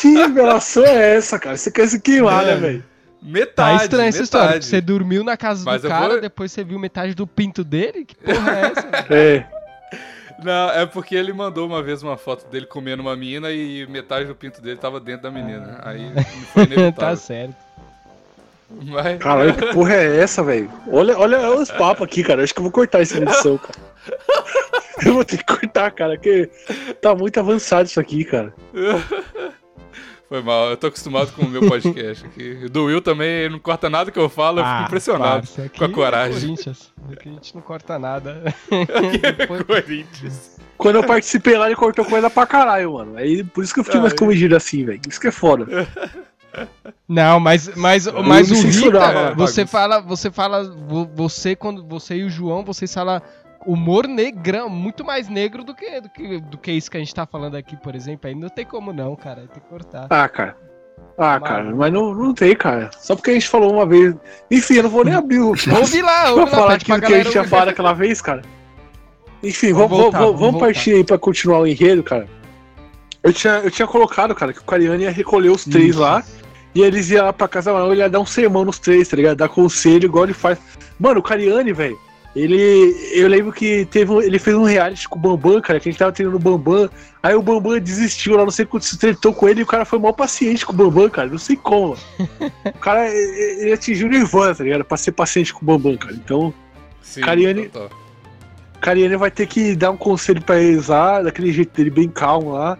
[0.00, 1.56] que revelação é essa, cara?
[1.56, 2.84] Você quer se queimar, né, velho?
[3.22, 4.46] Metade, Tá estranha essa história.
[4.48, 4.66] metade.
[4.66, 8.04] Você dormiu na casa Mas do cara, vou- depois você viu metade do pinto dele?
[8.04, 8.82] Que porra é essa?
[9.08, 9.14] velho?
[9.14, 9.53] É.
[10.44, 14.26] Não, é porque ele mandou uma vez uma foto dele comendo uma menina e metade
[14.26, 15.80] do pinto dele tava dentro da menina.
[15.82, 16.12] Aí
[16.52, 17.16] foi tá inevitável.
[17.16, 17.54] certo.
[18.70, 19.18] Mas...
[19.18, 20.70] Caralho, que porra é essa, velho?
[20.86, 22.42] Olha, olha os papos aqui, cara.
[22.42, 23.78] Acho que eu vou cortar essa edição, cara.
[25.04, 26.48] Eu vou ter que cortar, cara, porque
[27.02, 28.54] tá muito avançado isso aqui, cara.
[30.34, 32.68] Foi mal, eu tô acostumado com o meu podcast aqui.
[32.68, 35.62] Do Will também, ele não corta nada que eu falo, eu fico Ah, impressionado parça,
[35.62, 36.36] aqui com a coragem.
[36.36, 36.92] É Corinthians.
[37.12, 38.42] Aqui a gente não corta nada.
[39.46, 40.56] Corinthians.
[40.76, 43.16] Quando eu participei lá, ele cortou coisa pra caralho, mano.
[43.16, 44.18] Aí, por isso que eu fiquei mais Ai.
[44.18, 45.00] comedido assim, velho.
[45.08, 45.86] Isso que é foda.
[47.08, 52.24] Não, mas, mas, mas o Rita, você fala, você fala, vo- você quando você e
[52.24, 53.22] o João, vocês falam
[53.66, 57.14] humor negrão, muito mais negro do que, do que do que isso que a gente
[57.14, 58.28] tá falando aqui, por exemplo.
[58.28, 60.06] Aí não tem como não, cara, tem que cortar.
[60.10, 60.56] Ah, cara.
[61.16, 61.44] Ah, Mano.
[61.44, 62.90] cara, mas não, não tem, cara.
[62.98, 64.14] Só porque a gente falou uma vez.
[64.50, 65.50] Enfim, eu não vou nem abrir o.
[65.78, 68.42] Ouve lá, pra ouve lá, falar aquilo que a gente tinha falado aquela vez, cara.
[69.42, 72.26] Enfim, Vamos voltar, vamos, vamos partir aí pra continuar o enredo, cara.
[73.22, 76.00] Eu tinha, eu tinha colocado, cara, que o Cariani ia recolher os três Isso.
[76.00, 76.22] lá.
[76.74, 79.16] E eles iam lá pra casa, mano, ele ia dar um sermão nos três, tá
[79.16, 79.36] ligado?
[79.36, 80.58] Dar conselho, igual ele faz.
[80.98, 81.98] Mano, o Cariani, velho,
[82.34, 82.96] ele.
[83.12, 85.92] Eu lembro que teve um- ele fez um reality com o Bambam, cara, que a
[85.92, 86.88] gente tava treinando o Bambam.
[87.22, 89.84] Aí o Bambam desistiu lá, não sei quanto se tretou com ele, e o cara
[89.84, 91.28] foi mal paciente com o Bambam, cara.
[91.28, 91.96] Não sei como.
[92.66, 94.84] o cara, ele atingiu Nirvana, tá ligado?
[94.84, 96.14] Pra ser paciente com o Bambam, cara.
[96.14, 96.52] Então.
[97.00, 97.70] Sim, Cariani-.
[98.80, 102.52] Cariani vai ter que dar um conselho pra eles lá, daquele jeito dele bem calmo
[102.52, 102.76] lá.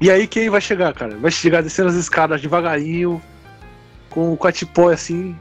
[0.00, 1.16] E aí quem vai chegar, cara?
[1.16, 3.22] Vai chegar descendo as escadas devagarinho,
[4.10, 5.36] com, com a tipóia assim,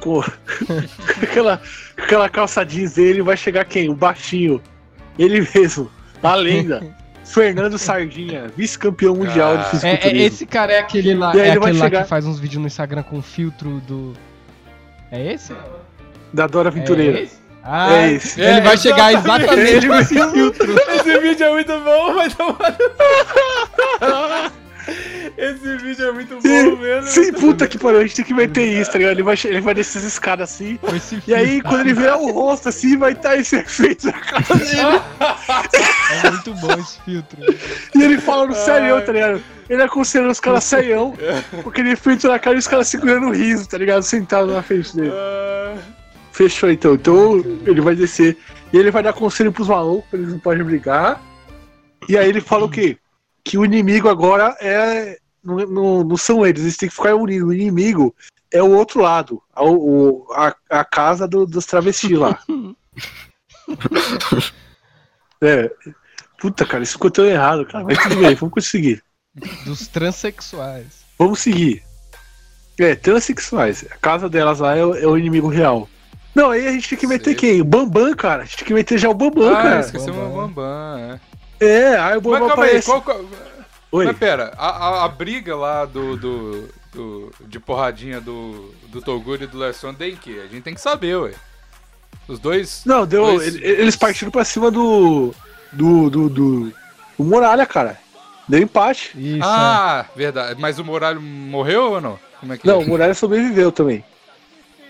[0.00, 0.22] com, com
[1.22, 1.58] aquela,
[1.96, 3.88] com aquela calça jeans dele, vai chegar quem?
[3.88, 4.60] O baixinho.
[5.18, 5.90] Ele mesmo,
[6.22, 6.82] a lenda.
[7.28, 9.66] Fernando Sardinha, vice-campeão mundial de Ah.
[9.66, 10.18] É, fisiculturismo.
[10.18, 12.38] é, esse cara é aquele lá, é ele vai aquele lá chegar- que faz uns
[12.40, 14.14] vídeos no Instagram com filtro do
[15.12, 15.52] É esse?
[16.32, 17.18] Da Dora Aventureira.
[17.18, 17.36] É esse?
[17.62, 18.40] Ah, É esse.
[18.40, 19.60] ele É, vai chegar exatamente.
[19.60, 20.74] Ele com esse filtro.
[20.90, 22.76] Esse vídeo é muito bom, vai tomar.
[25.36, 27.08] Esse vídeo é muito bom mesmo.
[27.08, 29.12] Sim, puta que pariu, a gente tem que meter isso, tá ligado?
[29.12, 32.30] Ele vai, ele vai descer as escadas assim, esse E aí, quando ele virar o
[32.30, 35.00] rosto assim, vai estar esse efeito na cara dele.
[36.24, 37.38] É muito bom esse filtro.
[37.94, 39.42] E ele falando serião, tá ligado?
[39.68, 41.14] Ele aconselhando os caras serião,
[41.62, 44.02] com aquele efeito na cara e os caras segurando o riso, tá ligado?
[44.02, 45.12] Sentado na frente dele.
[45.12, 45.76] Ah,
[46.32, 46.94] Fechou então.
[46.94, 48.38] Então ele vai descer.
[48.72, 51.20] E ele vai dar conselho pros malucos, eles não podem brigar.
[52.08, 52.96] E aí ele fala o quê?
[53.48, 55.18] Que o inimigo agora é.
[55.42, 57.48] Não, não, não são eles, eles têm que ficar unidos.
[57.48, 58.14] O inimigo
[58.52, 62.38] é o outro lado, a, o- a, a casa do- dos travestis lá.
[65.40, 65.70] É.
[66.40, 67.84] Puta, cara, isso ficou tão errado, cara.
[67.84, 69.02] Mas tudo bem, vamos conseguir.
[69.64, 71.04] Dos transexuais.
[71.18, 71.82] Vamos seguir.
[72.78, 73.84] É, transexuais.
[73.90, 75.88] A casa delas lá é, o- é o inimigo real.
[76.34, 77.34] Não, aí a gente tem que meter Sei.
[77.34, 77.60] quem?
[77.60, 78.42] O Bambam, cara.
[78.42, 79.80] A gente tem que meter já o Bambam, ah, cara.
[79.80, 80.48] esquecemos o Bambam.
[80.48, 81.20] Bambam, é.
[81.60, 82.86] É, aí o Mas Bambam calma aí, aparece.
[82.86, 83.24] qual, qual-
[83.90, 84.04] Oi.
[84.06, 89.42] Mas pera, a, a, a briga lá do, do, do- de porradinha do, do Toguro
[89.44, 90.38] e do Lesson tem que?
[90.38, 91.32] A gente tem que saber, ué.
[92.28, 92.82] Os dois.
[92.84, 93.24] Não, deu.
[93.24, 95.34] dois- ele- Eles partiram pra cima do.
[95.72, 96.10] Do.
[96.10, 96.28] Do.
[96.28, 96.70] do,
[97.18, 97.98] do Muralha, cara.
[98.46, 99.12] Deu empate.
[99.16, 99.40] Isso.
[99.42, 100.60] Ah, verdade.
[100.60, 102.18] Mas o Muralho morreu ou não?
[102.40, 102.84] Como é que Não, é?
[102.84, 104.04] o Muralha sobreviveu também.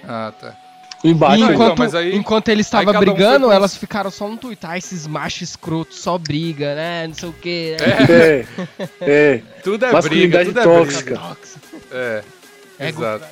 [0.04, 0.54] Ah, tá.
[1.04, 1.36] O embate.
[1.36, 4.26] E Não, então, enquanto, mas aí- enquanto ele estava um brigando, um- elas ficaram só
[4.28, 4.68] no Twitter.
[4.70, 7.06] Ah, esses machos escrotos só briga, né?
[7.06, 7.76] Não sei o que.
[8.10, 8.44] É.
[9.00, 9.42] É.
[9.62, 11.14] Tudo é briga, tudo é tóxica.
[11.18, 11.36] briga.
[11.92, 12.22] É,
[12.80, 13.24] Ego- exato.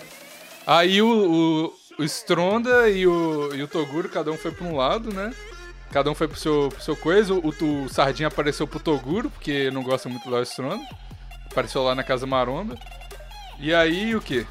[0.67, 4.77] Aí o, o, o Stronda e o, e o Toguro, cada um foi pra um
[4.77, 5.33] lado, né?
[5.93, 7.33] Cada um foi pro seu, pro seu coisa.
[7.35, 10.83] O, o Sardinha apareceu pro Toguro, porque não gosta muito do Stronda.
[11.51, 12.77] Apareceu lá na Casa Maromba.
[13.59, 14.47] E aí o que?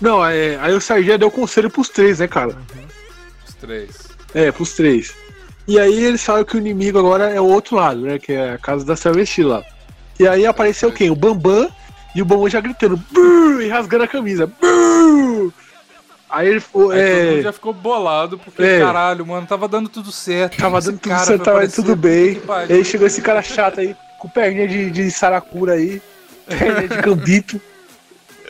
[0.00, 2.56] Não, é, aí o Sardinha deu conselho pros três, né, cara?
[3.46, 3.90] Os três.
[4.34, 5.14] É, pros três.
[5.66, 8.18] E aí eles falam que o inimigo agora é o outro lado, né?
[8.18, 9.62] Que é a casa da travesti lá.
[10.20, 11.10] E aí apareceu quem?
[11.10, 11.70] O Bambam
[12.14, 14.46] e o Bambam já gritando "Brrr", e rasgando a camisa.
[14.46, 15.52] "Brrr".
[16.28, 18.80] Aí ele todo É, já ficou bolado, porque É.
[18.80, 20.56] caralho, mano, tava dando tudo certo.
[20.58, 22.42] tava dando tudo certo, tava tudo bem.
[22.68, 26.02] Aí chegou esse cara chato aí, com perninha de, de saracura aí,
[26.46, 27.60] perninha de cambito.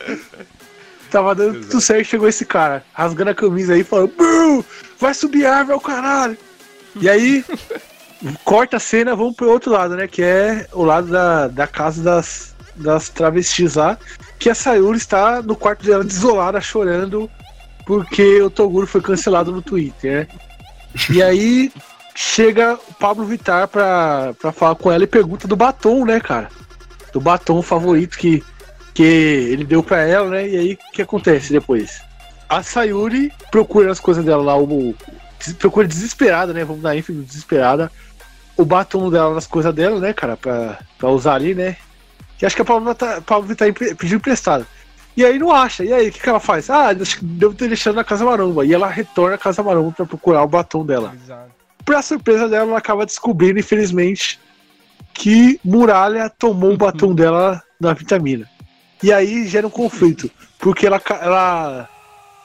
[1.11, 1.81] Tava dando tudo Exato.
[1.81, 4.65] certo, chegou esse cara, rasgando a camisa aí, falando, "Bru,
[4.99, 6.37] vai subir árvore ao caralho.
[6.99, 7.43] E aí,
[8.43, 10.07] corta a cena, vamos pro outro lado, né?
[10.07, 13.97] Que é o lado da, da casa das, das travestis lá,
[14.39, 17.29] que a Sayuri está no quarto dela desolada, chorando,
[17.85, 20.27] porque o Toguro foi cancelado no Twitter, né?
[21.09, 21.71] E aí
[22.15, 26.49] chega o Pablo Vittar pra, pra falar com ela e pergunta do batom, né, cara?
[27.11, 28.43] Do batom favorito que,
[28.95, 30.47] que ele deu pra ela, né?
[30.49, 32.01] E aí o que acontece depois?
[32.49, 34.95] A Sayuri procura as coisas dela lá, o,
[35.59, 36.63] procura desesperada, né?
[36.63, 37.91] Vamos dar ênfase desesperada.
[38.57, 40.37] O batom dela nas coisas dela, né, cara?
[40.37, 41.75] Pra, pra usar ali, né?
[42.37, 44.65] Que acho que a Vittar, Pablo Vittar empre- pediu emprestado.
[45.17, 45.83] E aí não acha.
[45.83, 46.69] E aí, o que, que ela faz?
[46.69, 48.65] Ah, acho que devo ter deixado na Casa Maromba.
[48.65, 51.13] E ela retorna à Casa Maromba pra procurar o batom dela.
[51.21, 51.51] Exato.
[51.83, 54.39] Pra surpresa dela, ela acaba descobrindo, infelizmente,
[55.13, 58.49] que Muralha tomou o batom dela na vitamina.
[59.03, 60.29] E aí gera um conflito,
[60.59, 61.89] porque ela, ela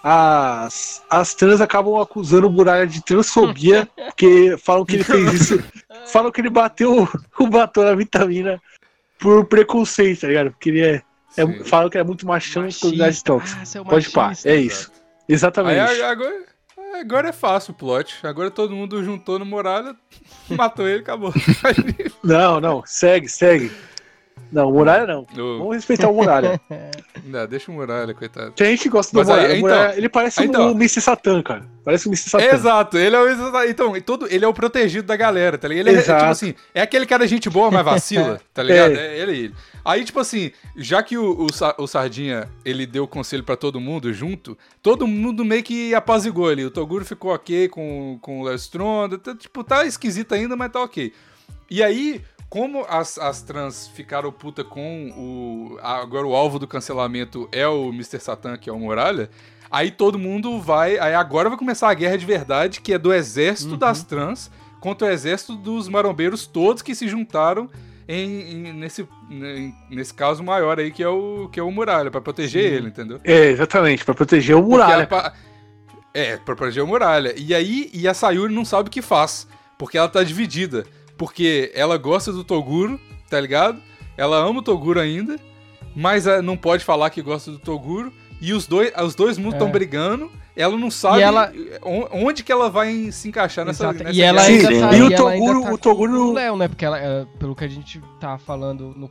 [0.02, 5.64] as, as trans acabam acusando o Muralha de transfobia, porque falam que ele fez isso,
[6.06, 8.60] falam que ele bateu o batom na vitamina
[9.18, 10.50] por preconceito, tá ligado?
[10.50, 11.02] Porque ele é,
[11.36, 13.60] é falam que é muito machão e comunidade tóxica.
[13.60, 14.90] Ah, é Pode pá, é isso.
[15.28, 15.78] Exatamente.
[15.78, 16.44] Aí agora,
[16.98, 18.18] agora é fácil o plot.
[18.26, 19.94] Agora todo mundo juntou no Muralha,
[20.48, 21.32] matou ele, acabou.
[22.24, 23.72] Não, não, segue, segue.
[24.52, 25.26] Não, Muralha não.
[25.38, 26.60] O- Vamos respeitar o Muralha.
[27.24, 28.52] Não, deixa o Muralha, coitado.
[28.52, 29.52] Tem gente que gosta do Mas aí, Muralha.
[29.52, 30.68] O então, Muralha, ele parece então.
[30.68, 31.00] um Mr.
[31.00, 31.66] Satan, cara.
[31.84, 32.30] Parece um Mr.
[32.30, 32.44] Satan.
[32.44, 35.86] Exato, ele é o então, e todo, ele é o protegido da galera, tá ligado?
[35.86, 36.20] Ele é, Exato.
[36.20, 38.96] tipo assim, é aquele cara gente boa, mas vacila, tá ligado?
[38.96, 39.54] É, ele, ele.
[39.84, 44.12] Aí, tipo assim, já que o, o, o Sardinha, ele deu conselho pra todo mundo
[44.12, 46.64] junto, todo mundo meio que apazigou ali.
[46.64, 50.72] O Toguro ficou ok com, com o Léo Stronda, tá, tipo, tá esquisito ainda, mas
[50.72, 51.12] tá ok.
[51.70, 52.20] E aí,
[52.50, 55.78] como as, as trans ficaram puta com o...
[55.80, 58.18] Agora o alvo do cancelamento é o Mr.
[58.20, 59.30] Satan, que é o Muralha,
[59.70, 60.98] aí todo mundo vai...
[60.98, 65.06] Aí agora vai começar a guerra de verdade, que é do exército das trans contra
[65.06, 67.70] o exército dos marombeiros todos que se juntaram
[68.08, 72.10] em, em- nesse, em- nesse caso maior aí, que é o, que é o Muralha,
[72.10, 73.20] pra proteger ele, entendeu?
[73.22, 75.06] É, exatamente, pra proteger o Muralha.
[75.06, 75.32] pa-
[76.12, 77.32] É, pra proteger o Muralha.
[77.36, 79.46] E aí, e a Sayuri não sabe o que faz,
[79.78, 80.84] porque ela tá dividida.
[81.20, 82.98] Porque ela gosta do Toguro,
[83.28, 83.78] tá ligado?
[84.16, 85.36] Ela ama o Toguro ainda,
[85.94, 88.10] mas não pode falar que gosta do Toguro.
[88.40, 89.70] E os dois, os dois mundos estão É.
[89.70, 90.32] brigando.
[90.56, 91.52] Ela não sabe ela-
[91.84, 95.14] on- onde que ela vai se encaixar nessa, nessa E ela ainda tá, e o
[95.14, 96.68] Toguro- tá o Toguro- com o Léo, né?
[96.68, 99.06] Porque ela, é, pelo que a gente tá falando no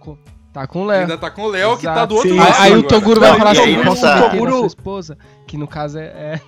[0.51, 1.01] tá com o Léo.
[1.01, 2.53] Ainda tá com o Léo, que tá do outro Sim, lado.
[2.55, 2.87] Aí, aí o agora.
[2.89, 5.15] Toguro Não, vai falar assim, na Toguro- sua esposa,
[5.47, 6.05] que no caso é...
[6.07, 6.41] é-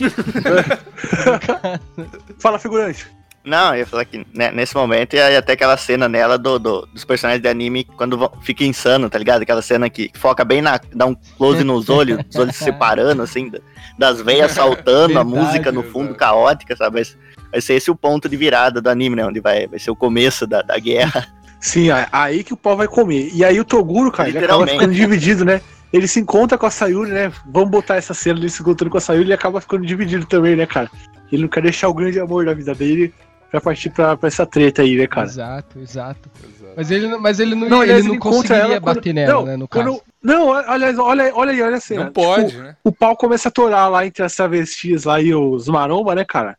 [2.38, 3.06] Fala, figurante.
[3.44, 6.86] Não, eu ia falar que né, nesse momento ia até aquela cena nela do, do-
[6.92, 9.40] dos personagens de anime quando vão- fica insano, tá ligado?
[9.42, 10.78] Aquela cena que foca bem na.
[10.94, 13.60] dá um close nos olhos, os olhos se separando, assim, da-
[13.98, 16.18] das veias saltando, a Verdade, música no fundo exato.
[16.18, 17.02] caótica, sabe?
[17.02, 17.12] Vai,
[17.52, 19.24] vai ser esse o ponto de virada do anime, né?
[19.24, 21.26] Onde vai, vai ser o começo da, da guerra.
[21.60, 23.30] Sim, aí- que o pau vai comer.
[23.34, 25.60] E aí o Toguro, cara, ele acaba ficando dividido, né?
[25.92, 27.32] ele se encontra com a Sayuri, né?
[27.46, 30.54] Vamos botar essa cena dele se encontrando com a Sayuri e acaba ficando dividido também,
[30.54, 30.88] né, cara?
[31.32, 33.12] Ele não quer deixar o grande amor da vida dele
[33.50, 35.26] pra partir pra, pra essa treta aí, né, cara?
[35.26, 36.30] Exato, exato.
[36.42, 36.72] Exato.
[36.76, 39.12] Mas ele, não- mas ele não, Não, ele aliás, não ele conseguiria ela quando- bater
[39.14, 40.02] nela, não, né, no quando- caso.
[40.22, 42.04] Não, aliás, olha, olha aí, olha a cena.
[42.04, 42.76] Não pode, Tipo, né?
[42.84, 46.56] o pau começa a torar lá entre as travestis lá e os maromba, né, cara?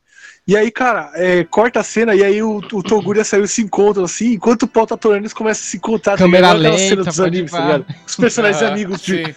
[0.47, 3.47] E aí, cara, é, corta a cena e aí o, o Toguro e a Sayuri
[3.47, 6.13] se encontram assim, enquanto o pau tá torando, eles começam a se encontrar.
[6.13, 7.85] tá Câmera lenta, cena dos animes, tá ligado?
[8.07, 9.33] Os personagens Ah, amigos de, sim.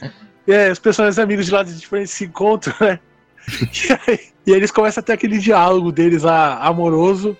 [0.48, 2.98] É, os personagens amigos de lados diferentes se encontram, né?
[3.46, 7.36] E aí, e aí eles começam a ter aquele diálogo deles lá, amoroso.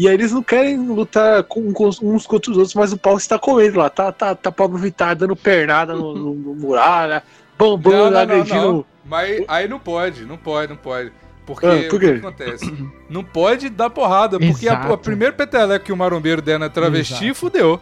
[0.00, 3.18] E aí eles não querem lutar com, com uns contra os outros, mas o pau
[3.18, 3.90] está comendo lá.
[3.90, 7.22] Tá, tá, tá Pablo Vittar dando pernada no, no, no muralha,
[7.58, 8.54] não, não, agredindo.
[8.72, 8.84] não.
[9.04, 11.12] Mas aí não pode, não pode, não pode.
[11.44, 12.74] Porque Ah, por o que acontece?
[13.10, 14.92] Não pode dar porrada, porque a, Exato.
[14.94, 17.34] a primeiro peteleco que o marombeiro der na travesti, Exato.
[17.34, 17.78] fudeu.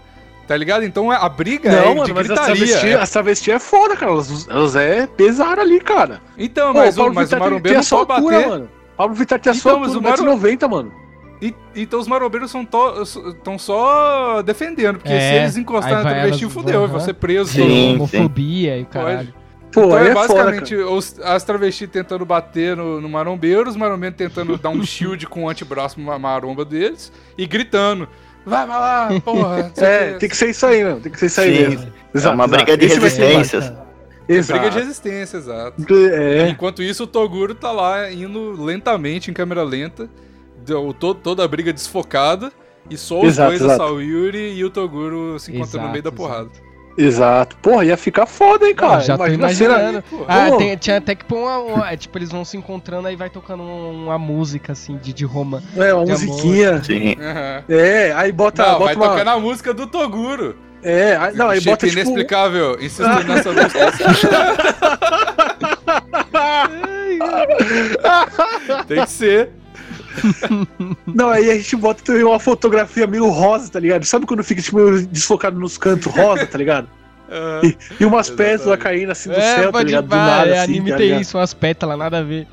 [0.49, 0.83] Tá ligado?
[0.85, 2.67] Então a briga Não, é mano, de mas as gritaria.
[2.67, 4.11] travestis, as travestis é foda, cara.
[4.11, 6.21] Elas, elas é pesada ali, cara.
[6.37, 8.37] Então, Pô, mas, o, mas o Vittar tem- marombeiro tem não a sua pode altura,
[8.39, 8.49] bater.
[8.49, 8.69] mano.
[8.97, 10.93] Pablo Vittar tem a Então, sua mas o altura, Maro- 1,90m, mano.
[11.41, 16.55] E- então os marombeiros estão só defendendo, porque É, se eles encostarem vai travesti, elas-
[16.55, 16.89] fudeu, aham.
[16.89, 17.15] vão ser.
[17.47, 18.09] Sim, todo mundo.
[18.09, 18.17] sim.
[18.19, 19.35] Homofobia e caralho.
[19.71, 24.17] Pô, então é é basicamente os- as travestis tentando bater no, no marombeiro, os marombeiros
[24.17, 28.09] tentando dar um shield com o antebraço maromba deles e gritando.
[28.47, 29.71] Vai, vai lá, porra.
[29.77, 31.01] É, tem que ser isso aí, mano.
[31.01, 31.93] Tem que ser isso aí mesmo.
[32.15, 33.73] É uma briga de Esse vai ser resistências.
[34.27, 34.59] Exato.
[34.61, 35.85] Briga de resistência, exato.
[36.13, 36.49] É.
[36.49, 40.09] Enquanto isso, o Toguro tá lá indo lentamente, em câmera lenta,
[40.69, 42.53] deu to- toda a briga desfocada,
[42.89, 43.83] e só os Exato, dois, exato.
[43.83, 46.51] a Sayuri e o Toguro se encontrando no meio da Exato, porrada.
[46.97, 47.57] Exato.
[47.63, 48.95] Porra, ia ficar foda, hein, cara.
[48.95, 50.05] Não, já tô Imagina a cena- imaginando.
[50.27, 53.15] Ah, tem- tinha até que pôr uma, uma- é, Tipo, eles vão se encontrando aí
[53.15, 55.63] vai tocando um- uma música assim de, de Roma.
[55.77, 56.83] É, uma musiquinha.
[56.83, 57.15] Sim.
[57.21, 57.63] aham.
[57.69, 59.09] É, aí bota, Não, vai bota uma.
[59.17, 60.57] tocando a música do Toguro.
[60.83, 62.01] É, aí, não, aí bota tipo.
[62.01, 63.79] inexplicável, insistindo nessa música.
[68.87, 69.51] Tem que ser.
[71.07, 74.05] Não, aí a gente bota também uma fotografia meio rosa, tá ligado?
[74.05, 76.89] Sabe quando fica tipo, meio desfocado nos cantos rosa, tá ligado?
[77.31, 80.07] Ah, E, e umas pétalas caindo assim do é, céu, tá ligado?
[80.09, 82.47] Do nada, é, assim, anime tá tem isso, umas pétalas, nada a ver.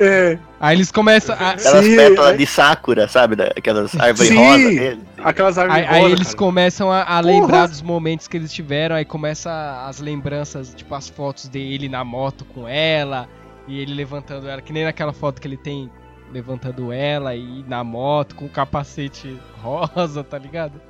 [0.00, 1.34] É, Aí eles começam.
[1.38, 2.36] a- Aquelas Sim, pétalas é.
[2.38, 3.36] de Sakura, sabe?
[3.54, 4.38] Aquelas árvores Sim.
[4.38, 5.00] rosa dele.
[5.22, 6.38] aquelas árvores Aí, aí rosa, eles cara.
[6.38, 11.06] começam a, a lembrar dos momentos que eles tiveram, aí começa as lembranças, tipo as
[11.10, 13.28] fotos dele na moto com ela,
[13.66, 15.90] e ele levantando ela, que nem naquela foto que ele tem
[16.32, 20.80] levantando ela e na moto com o capacete rosa, tá ligado?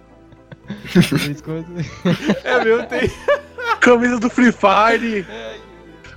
[2.45, 3.11] É meu, tem.
[3.80, 5.26] Camisa do Free Fire,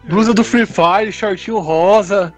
[0.04, 2.34] blusa do Free Fire, shortinho rosa.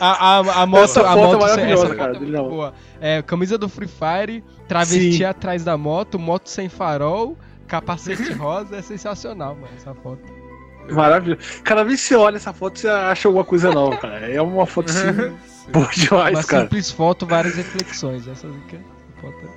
[0.00, 2.74] A, a, a moto, Essa a foto é moto, maravilhosa, cara, é na- boa.
[3.00, 5.24] É, camisa do Free Fire, travesti Sim.
[5.24, 7.36] atrás da moto, moto sem farol,
[7.68, 10.22] capacete rosa, é sensacional, mano, essa foto.
[10.90, 11.40] Maravilhoso.
[11.62, 14.30] Cada vez que você olha essa foto, você acha alguma coisa nova, cara.
[14.30, 15.32] É uma foto assim,
[15.70, 16.62] boa demais, Uma cara.
[16.64, 18.26] simples foto, várias reflexões.
[18.26, 19.50] Essa aqui é foto.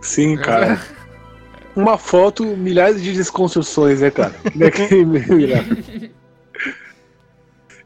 [0.00, 0.80] Sim, cara.
[1.76, 4.34] Uma foto, milhares de desconstruções, né, cara?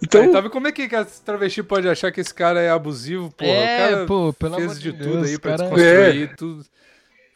[0.03, 2.61] Então, Então, tá vendo como é que que as travesti pode achar que esse cara
[2.61, 3.51] é abusivo, porra?
[3.51, 5.71] o é, cara pô, pelo fez amor de de tudo Deus, aí pra cara...
[5.71, 6.65] desconstruir tudo.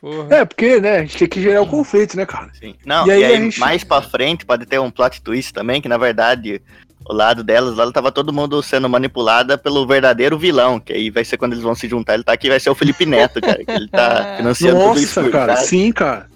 [0.06, 0.36] Porra.
[0.36, 2.48] é, porque, né, a gente tem que gerar o conflito, né, cara?
[2.60, 2.74] Sim.
[2.84, 5.52] Não, E e aí aí, a gente- mais pra frente pode ter um plot twist
[5.52, 6.62] também, que na verdade
[7.08, 11.24] o lado delas, lá tava todo mundo sendo manipulada pelo verdadeiro vilão, que aí vai
[11.24, 13.64] ser quando eles vão se juntar, ele tá aqui, vai ser o Felipe Neto, cara,
[13.64, 15.20] que ele tá financiando tudo isso.
[15.20, 15.68] Nossa, cara, trás.
[15.68, 16.26] sim, cara.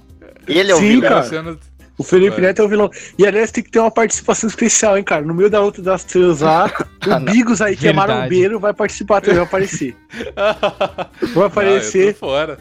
[0.49, 1.09] Ele é o Sim, vilão.
[1.09, 1.23] cara.
[1.23, 1.61] Sendo-
[1.99, 2.41] O Felipe Vai.
[2.47, 2.91] Neto é o vilão.
[3.19, 5.23] E aliás, tem que ter uma participação especial, hein, cara?
[5.23, 6.65] No meio da luta das três lá,
[7.07, 7.33] o Ah, não.
[7.33, 8.13] Bigos aí, que é Verdade.
[8.15, 9.95] marombeiro, vai participar também, vai aparecer.
[11.35, 12.09] Vai aparecer.
[12.09, 12.59] eu tô fora.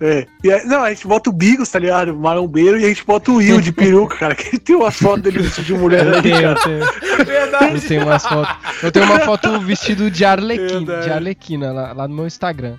[0.00, 0.26] É.
[0.42, 2.14] E aí- não, a gente bota o Bigos, tá ligado?
[2.16, 4.34] Marombeiro, e a gente bota o Will de peruca, cara.
[4.34, 6.78] Que tem umas fotos dele vestido de mulher Eu ali, tenho, eu tenho,
[7.18, 7.80] eu Verdade.
[7.82, 8.56] tenho umas fotos.
[8.82, 11.04] Eu tenho uma foto vestido de Arlequina, Verdade.
[11.06, 12.76] de Arlequina lá, lá no meu Instagram.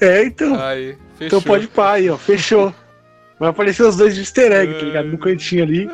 [0.00, 0.60] É, então.
[0.60, 1.38] Aí, fechou.
[1.38, 2.16] Então pode pá aí, ó.
[2.18, 2.74] Fechou.
[3.38, 5.08] Vai aparecer os dois de easter egg, tá ligado?
[5.08, 5.88] No cantinho ali.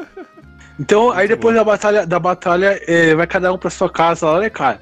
[0.81, 4.41] Então, aí depois da batalha, da batalha é, vai cada um pra sua casa lá,
[4.41, 4.81] né, cara?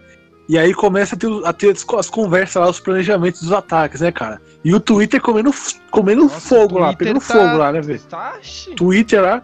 [0.48, 4.00] E aí começa a ter, a ter as, as conversas lá, os planejamentos dos ataques,
[4.00, 4.40] né, cara?
[4.64, 5.52] E o Twitter comendo,
[5.90, 8.00] comendo Nossa, fogo lá, pegando tá- fogo lá, né, velho?
[8.00, 8.38] Tá.
[8.76, 9.42] Twitter lá.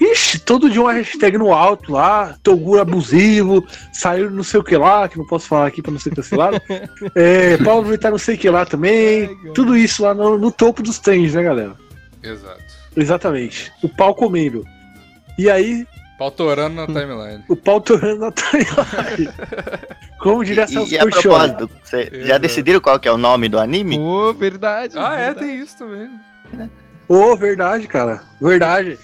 [0.00, 4.76] Ixi, todo dia uma hashtag no alto lá, Toguro abusivo, saiu não sei o que
[4.76, 6.60] lá, que não posso falar aqui pra não ser cancelado.
[7.14, 9.26] é, Paulo Vittar não sei o que lá também.
[9.26, 9.52] Ai.
[9.52, 11.76] Tudo isso lá no, no topo dos trends, né, galera?
[12.22, 12.62] Exato.
[12.96, 13.72] Exatamente.
[13.80, 14.64] O pau comendo.
[15.38, 15.86] E aí,
[16.18, 17.44] Pau torando na timeline.
[17.48, 19.32] o pau torando na timeline.
[20.18, 23.48] Como diria E, Celso e a propósito, cê já decidiram qual que é o nome
[23.48, 23.96] do anime?
[23.96, 24.94] Pô, verdade.
[24.98, 25.46] Ah, é, verdade.
[25.46, 26.10] tem isso também.
[27.08, 28.20] Ô, verdade, cara.
[28.40, 28.98] Verdade.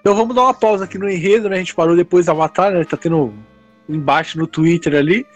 [0.00, 1.56] Então vamos dar uma pausa aqui no enredo, né?
[1.56, 2.84] A gente parou depois da Avatar, né?
[2.84, 3.34] Tá tendo um
[3.88, 5.26] embate no Twitter ali.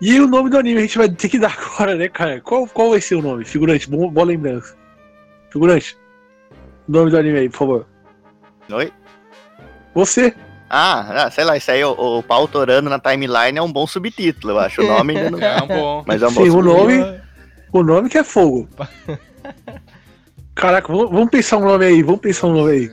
[0.00, 2.40] E o nome do anime a gente vai ter que dar agora, né, cara?
[2.40, 3.44] Qual, qual vai ser o nome?
[3.44, 4.76] Figurante, bom, boa lembrança.
[5.50, 5.98] Figurante.
[6.88, 7.86] O nome do anime aí, por favor.
[8.70, 8.92] Oi?
[9.94, 10.32] Você.
[10.68, 13.86] Ah, ah, sei lá, isso aí, o, o pau torando na timeline é um bom
[13.86, 14.82] subtítulo, eu acho.
[14.82, 15.38] O nome ainda não.
[15.42, 16.04] É um bom.
[16.06, 17.20] Mas é um bom Sim, o nome.
[17.72, 18.68] O nome que é fogo.
[20.54, 22.90] Caraca, vamos, pensar um nome aí, vamos pensar um nome aí.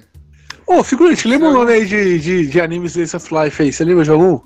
[0.68, 3.72] Ô, figurante, lembra o nome aí de, de, de animes Ace of Life aí?
[3.72, 4.40] Você lembra de algum?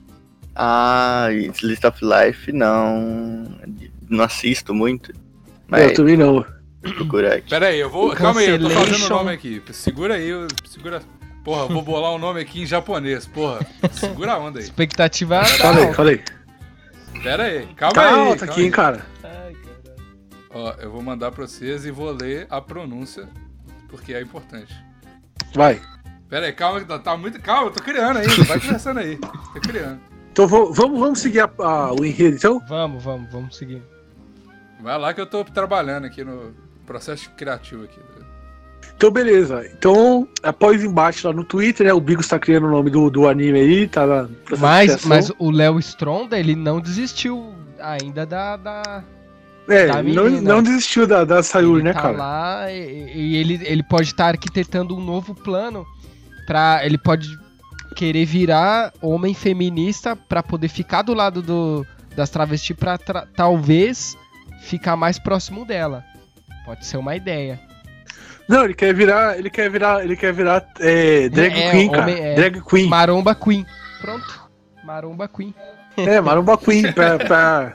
[0.56, 3.46] Ah, It's List of Life, não.
[4.10, 5.12] Não assisto muito.
[5.12, 5.18] Eu
[5.68, 6.46] Mas também não.
[6.84, 7.50] vou procurar aqui.
[7.50, 8.16] Pera aí, eu vou.
[8.16, 9.62] Calma aí, eu tô fazendo o nome aqui.
[9.72, 11.02] Segura aí, eu- segura.
[11.48, 13.66] Porra, vou bolar um nome aqui em japonês, porra.
[13.94, 14.66] Segura a onda aí.
[14.66, 16.24] Expectativa tá Falei, falei.
[17.24, 18.14] Pera aí, calma Tá aí.
[18.14, 18.72] alta calma aqui, hein, aí.
[18.74, 19.06] cara.
[19.24, 20.04] Ai, caralho.
[20.54, 23.30] Ó, eu vou mandar pra vocês e vou ler a pronúncia,
[23.88, 24.76] porque é importante.
[25.56, 25.82] Vai.
[26.30, 27.40] Pera aí, calma, tá, tá muito.
[27.40, 28.44] Calma, eu tô criando ainda.
[28.44, 29.16] Vai conversando aí.
[29.18, 30.02] Tô criando.
[30.34, 32.60] Então vamos, vamos seguir a- a- o enredo, então?
[32.68, 33.82] Vamos, vamos, vamos seguir.
[34.82, 36.54] Vai lá que eu tô trabalhando aqui no
[36.86, 38.02] processo criativo aqui.
[38.96, 39.70] Então, beleza.
[39.78, 41.94] Então, após embate lá no Twitter, né?
[41.94, 44.28] O Bigos tá criando o nome do, do anime aí, tá lá.
[44.58, 48.58] Mas, mas o Léo Stronda, ele não desistiu ainda da.
[48.58, 49.04] da
[49.68, 50.42] É, da não, menina.
[50.42, 52.18] não desistiu da, da Sayuri, ele né, tá cara?
[52.18, 55.86] lá e, e ele, ele pode estar arquitetando um novo plano
[56.48, 57.28] para Ele pode
[57.96, 61.86] querer virar homem feminista pra poder ficar do lado do,
[62.16, 62.98] das travestis pra
[63.36, 64.16] talvez
[64.62, 66.04] ficar mais próximo dela.
[66.66, 67.60] Pode ser uma ideia.
[68.48, 69.38] Não, ele quer virar.
[69.38, 70.04] Ele quer virar.
[70.04, 72.02] Ele quer virar é, drag É, queen, cara.
[72.04, 72.36] homem- é.
[72.36, 72.88] Drag queen.
[72.88, 73.66] Maromba Queen.
[74.02, 74.48] Pronto.
[74.84, 75.54] Maromba Queen.
[75.98, 77.74] É, Maromba Queen, pra, pra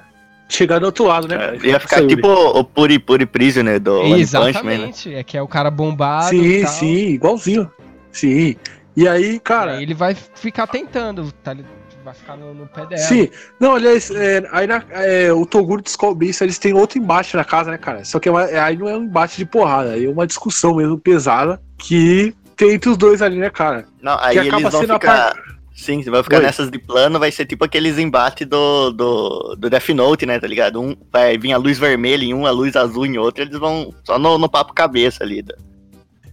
[0.48, 1.36] chegar do outro lado, né?
[1.36, 1.56] cara?
[1.56, 2.16] É, Ia ficar Sayuri.
[2.16, 4.50] tipo o Puri Puri Prisoner do One Punch Man, né?
[4.50, 5.14] Exatamente.
[5.14, 6.34] É que é o cara bombado.
[6.34, 6.72] e Sim, tal.
[6.72, 7.70] sim, igualzinho.
[8.10, 8.56] Sim.
[8.96, 9.72] E aí, cara.
[9.72, 11.52] Aí ele vai ficar tentando, tá?
[11.52, 11.64] li-
[12.04, 13.00] Vai ficar no, no pé dela.
[13.00, 13.28] Sim,
[13.60, 17.44] não, aliás, é, aí na- é, o Toguro descobre isso, eles têm outro embate na
[17.44, 18.04] casa, né, cara?
[18.04, 20.26] Só que é uma- é- aí não é um embate de porrada, aí é uma
[20.26, 23.86] discussão mesmo pesada que tem entre os dois ali, né, cara?
[24.02, 25.34] Não, aí que eles acaba vão ficar.
[25.74, 26.42] Sim, vai ficar Oi.
[26.42, 30.46] nessas de plano, vai ser tipo aqueles embates do, do, do Death Note, né, tá
[30.46, 30.80] ligado?
[30.80, 33.92] Um vai vir a luz vermelha em um, a luz azul em outro, eles vão
[34.04, 35.40] só no, no papo cabeça ali.
[35.42, 35.56] da-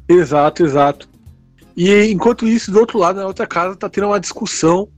[0.08, 1.08] Exato, exato.
[1.78, 4.90] E enquanto isso, do outro lado, na outra casa, tá tendo uma discussão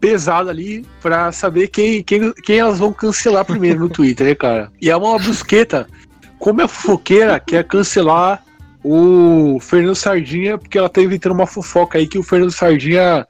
[0.00, 4.70] pesada ali pra saber quem, quem, quem elas vão cancelar primeiro no Twitter, né, cara?
[4.80, 5.86] E é uma brusqueta.
[6.38, 8.42] Como a fofoqueira quer cancelar
[8.84, 13.26] o Fernando Sardinha, porque ela tá inventando uma fofoca aí que o Fernando Sardinha.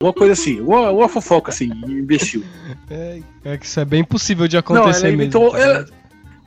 [0.00, 2.44] Uma coisa assim, uma, uma fofoca assim, imbecil.
[2.88, 5.22] É, é que isso é bem possível de Não, acontecer ela mesmo.
[5.22, 5.50] inventou.
[5.50, 5.92] tá ela- ligado?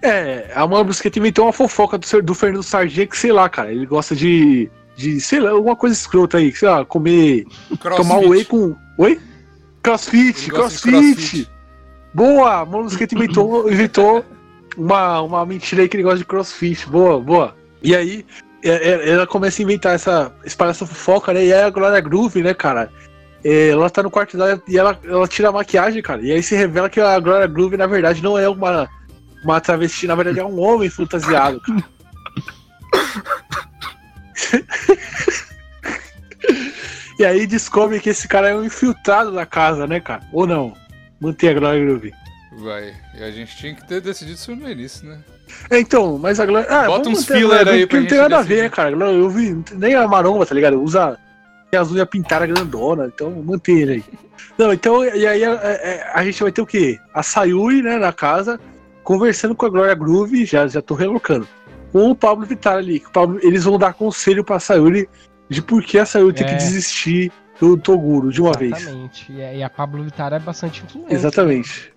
[0.02, 3.72] é, a Amanda Brusqueta inventou uma fofoca do, do Fernando Sardinha que, sei lá, cara,
[3.72, 4.70] ele gosta de.
[4.96, 7.46] de sei lá, alguma coisa escrota aí, sei lá, comer.
[7.98, 8.74] Tomar whey com.
[8.98, 9.20] Oi?
[9.84, 10.92] Crossfit, crossfit.
[10.92, 11.52] crossfit.
[12.14, 12.66] Boa!
[12.66, 14.24] Brusqueta inventou, inventou
[14.78, 16.88] uma, uma mentira aí que ele gosta de crossfit.
[16.88, 17.56] Boa, boa.
[17.82, 18.26] E aí,
[18.64, 20.32] é- é- ela começa a inventar essa.
[20.46, 21.46] espalhar essa fofoca, né?
[21.46, 22.92] E aí a Glória Groove, né, cara?
[23.44, 26.22] é, ela tá no quarto dela e ela, ela tira a maquiagem, cara.
[26.22, 28.88] E aí se revela que a Glória Groove, na verdade, não é uma,
[29.44, 31.84] uma travesti, na verdade é um homem fantasiado, cara.
[37.22, 40.22] e aí descobre que esse cara é um infiltrado da casa, né, cara?
[40.34, 40.74] Ou não?
[41.20, 42.12] Mantém a Glória Groove.
[42.58, 42.94] Vai.
[43.18, 45.20] E a gente tinha que ter decidido isso no início, né?
[45.70, 46.68] É, então, mas a Glória.
[46.70, 48.72] Ah, Bota uns filler aí Groove, pra porque não tem nada a ver, decidir.
[48.72, 48.92] cara?
[48.92, 50.82] Glória- vi, nem a maromba, tá ligado?
[50.82, 51.18] Usa.
[51.70, 54.04] Tem as unhas pintadas grandona, então mantém ele aí.
[54.58, 57.00] Não, então, e aí a, a- a gente vai ter o quê?
[57.14, 58.60] A Sayuri, né, na casa,
[59.04, 61.48] conversando com a Glória Groove, já, já tô relocando.
[61.94, 63.02] Com o Pablo Vittar ali.
[63.14, 65.08] Pablo- eles vão dar conselho pra Sayuri
[65.52, 66.50] de por que a Sayuri tem É.
[66.50, 68.72] que desistir do Toguro de uma vez.
[68.82, 69.32] Exatamente.
[69.32, 71.14] E a, Pablo Vittar é bastante influente.
[71.14, 71.94] Exatamente.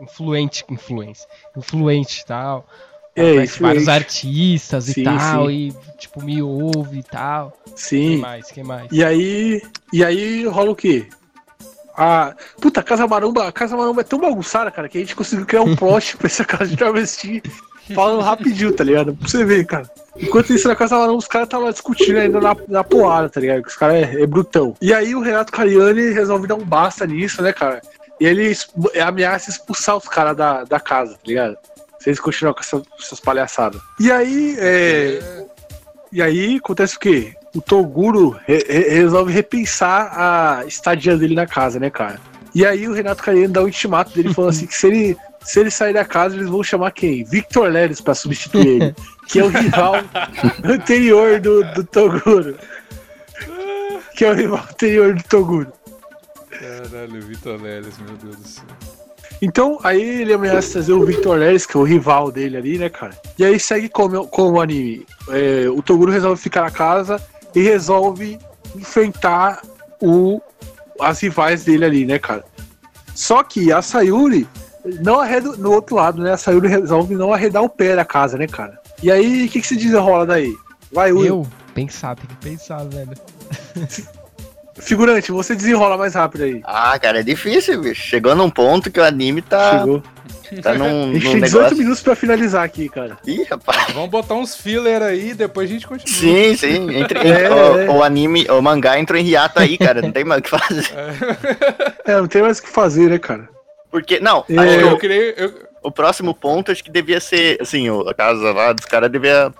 [0.00, 1.26] Influente, influência.
[1.56, 2.66] Influente e tal.
[3.14, 4.04] É, conhece vários influente.
[4.04, 5.46] artistas Sim, e tal.
[5.48, 5.52] sim.
[5.52, 7.52] E, tipo, me ouve e tal.
[7.64, 8.16] Que Sim.
[8.16, 8.50] mais?
[8.50, 8.88] Que mais?
[8.90, 11.06] E aí, e aí rola o quê?
[11.96, 15.14] A puta, a Casa Maromba, a Casa Maromba é tão bagunçada, cara, que a gente
[15.14, 17.40] conseguiu criar um plot pra essa casa de travesti
[17.92, 19.14] falando rapidinho, tá ligado?
[19.14, 19.90] Pra você ver, cara.
[20.16, 23.62] Enquanto isso, na Casa os caras estavam discutindo ainda na, na porrada, tá ligado?
[23.62, 24.76] Que os caras é, é brutão.
[24.80, 27.82] E aí o Renato Cariani resolve dar um basta nisso, né, cara?
[28.20, 28.68] E ele es-
[29.04, 31.56] ameaça expulsar os caras da, da casa, tá ligado?
[31.98, 33.80] Se eles continuarem com essa- essas palhaçadas.
[33.98, 35.44] E aí, é,
[36.12, 37.34] e aí acontece o quê?
[37.56, 40.12] O Toguro re- re- resolve repensar
[40.60, 42.20] a estadia dele na casa, né, cara?
[42.54, 45.60] E aí o Renato Cariani dá um ultimato dele falando assim que se ele, se
[45.60, 47.22] ele sair da casa, eles vão chamar quem?
[47.24, 48.94] Victor Leres pra substituir ele.
[49.28, 49.94] Que é o rival
[50.64, 52.56] anterior do, do Toguro.
[54.16, 55.72] que é o rival anterior do Toguro.
[56.50, 58.64] Caralho, Vitor Leles, meu Deus do céu.
[59.42, 62.88] Então, aí ele ameaça trazer o Victor Leres, que é o rival dele ali, né,
[62.88, 63.14] cara?
[63.38, 65.06] E aí segue como, como o anime.
[65.28, 67.20] É, o Toguro resolve ficar na casa
[67.54, 68.38] e resolve
[68.74, 69.60] enfrentar
[70.00, 70.40] o,
[71.00, 72.44] as rivais dele ali, né, cara?
[73.14, 74.48] Só que a Sayuri
[75.00, 76.32] não arreda no outro lado, né?
[76.32, 78.78] A Sayuri resolve não arredar o pé da casa, né, cara?
[79.02, 80.54] E aí, o que, que se desenrola daí?
[80.92, 81.26] Vai, Will.
[81.26, 81.46] Eu?
[81.74, 83.10] Pensar, tem que pensar, velho.
[84.76, 86.60] Figurante, você desenrola mais rápido aí.
[86.64, 88.02] Ah, cara, é difícil, bicho.
[88.02, 90.02] Chegou num ponto que o anime tá, Chegou.
[90.62, 91.76] tá num, A gente num tem 18 negócio.
[91.78, 93.16] minutos pra finalizar aqui, cara.
[93.24, 93.92] Ih, rapaz.
[93.94, 96.12] Vamos botar uns filler aí e depois a gente continua.
[96.18, 96.96] Sim, sim.
[96.96, 97.88] Entre, É, o, é.
[97.90, 100.02] o anime, o mangá entrou em hiato aí, cara.
[100.02, 100.90] Não tem mais o que fazer.
[102.04, 103.48] É, não tem mais o que fazer, né, cara?
[103.94, 104.58] Porque, não, É.
[104.58, 105.22] acho que Eu.
[105.36, 105.54] Eu...
[105.80, 109.54] o próximo ponto acho que devia ser, assim, a casa lá dos caras devia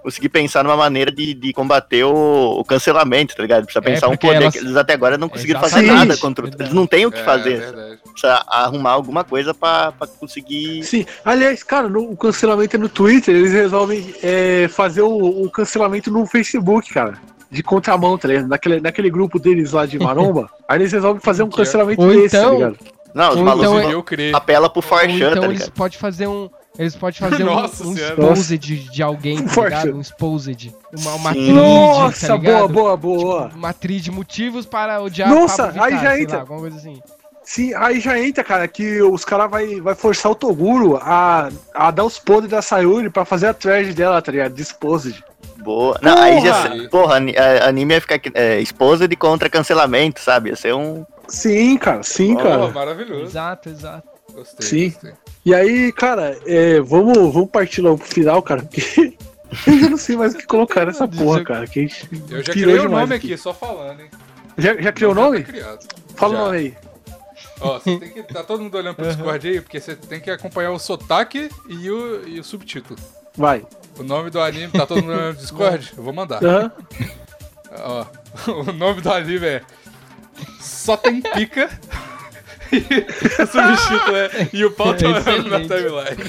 [0.00, 3.64] conseguir pensar numa maneira de, de combater o, o cancelamento, tá ligado?
[3.64, 6.16] Precisa É, pensar um porque poder elas- que eles até agora não conseguiram fazer nada
[6.18, 6.48] contra o...
[6.48, 6.62] Verdade.
[6.70, 7.58] Eles não têm o que É, fazer.
[7.58, 7.98] verdade.
[8.12, 10.84] Precisa arrumar alguma coisa pra, pra conseguir...
[10.84, 11.04] Sim.
[11.24, 16.12] Aliás, cara, no, o cancelamento é no Twitter, eles resolvem é, fazer o, o cancelamento
[16.12, 17.14] no Facebook, cara.
[17.50, 18.46] De contramão, tá ligado?
[18.46, 20.48] Naquele, naquele grupo deles lá de Maromba.
[20.68, 22.93] aí eles resolvem fazer um é- cancelamento Ou desse, então- tá ligado?
[23.14, 25.72] Não, os malucos então apela pro Forchan, então tá eles ligado?
[25.74, 26.50] podem fazer um.
[26.76, 28.14] Eles podem fazer um, Nossa um Senhora.
[28.14, 29.94] exposed de, de alguém, tá ligado?
[29.96, 30.74] Um exposed.
[30.98, 31.44] Uma, uma Sim.
[31.44, 33.50] trilha, Nossa, tá boa, boa, boa.
[33.54, 36.36] Uma trilha de motivos para odiar Nossa, Pablo aí Vittar, já entra.
[36.36, 37.00] Lá, alguma coisa assim.
[37.44, 41.90] Sim, aí já entra, cara, que os caras vai, vai forçar o Toguro a, a
[41.90, 44.54] dar os podres da Sayuri pra fazer a thread dela, tá ligado?
[44.54, 45.22] Disposed.
[45.58, 45.98] Boa.
[46.02, 46.68] Não, aí já...
[46.88, 46.88] Porra!
[46.88, 47.16] Porra,
[47.68, 50.50] anime ia ficar é, esposa de contra cancelamento, sabe?
[50.50, 51.04] Ia ser um...
[51.28, 52.68] Sim, cara, sim, Oh, cara.
[52.68, 53.24] maravilhoso.
[53.24, 54.08] Exato, exato.
[54.32, 54.66] Gostei.
[54.66, 54.90] Sim.
[54.90, 55.12] gostei.
[55.44, 59.16] E aí, cara, é, vamos, vamos partir logo pro final, cara, porque
[59.66, 61.66] eu não sei mais o que colocar nessa porra, cara.
[61.66, 64.08] Que a gente Eu já criei o nome aqui, só falando, hein?
[64.56, 65.42] Já, já criou o Já nome?
[65.44, 65.78] tá.
[66.16, 66.40] Fala Já.
[66.40, 66.74] o nome aí.
[67.60, 68.22] Ó, você tem que.
[68.22, 71.90] Tá todo mundo olhando pro Discord aí, porque você tem que acompanhar o sotaque e
[71.90, 72.98] o, e o subtítulo.
[73.36, 73.64] Vai.
[73.98, 75.92] O nome do anime, tá todo mundo olhando no Discord?
[75.96, 76.42] Eu vou mandar.
[76.44, 76.72] Aham.
[77.76, 78.06] Ó,
[78.52, 79.62] o nome do anime é
[80.60, 81.68] Só Tem Pica.
[82.72, 82.78] E
[83.42, 86.16] o subtítulo é E o pau tá olhando na timeline.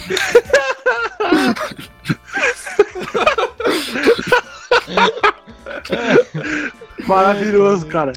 [7.07, 8.13] Maravilhoso, cara.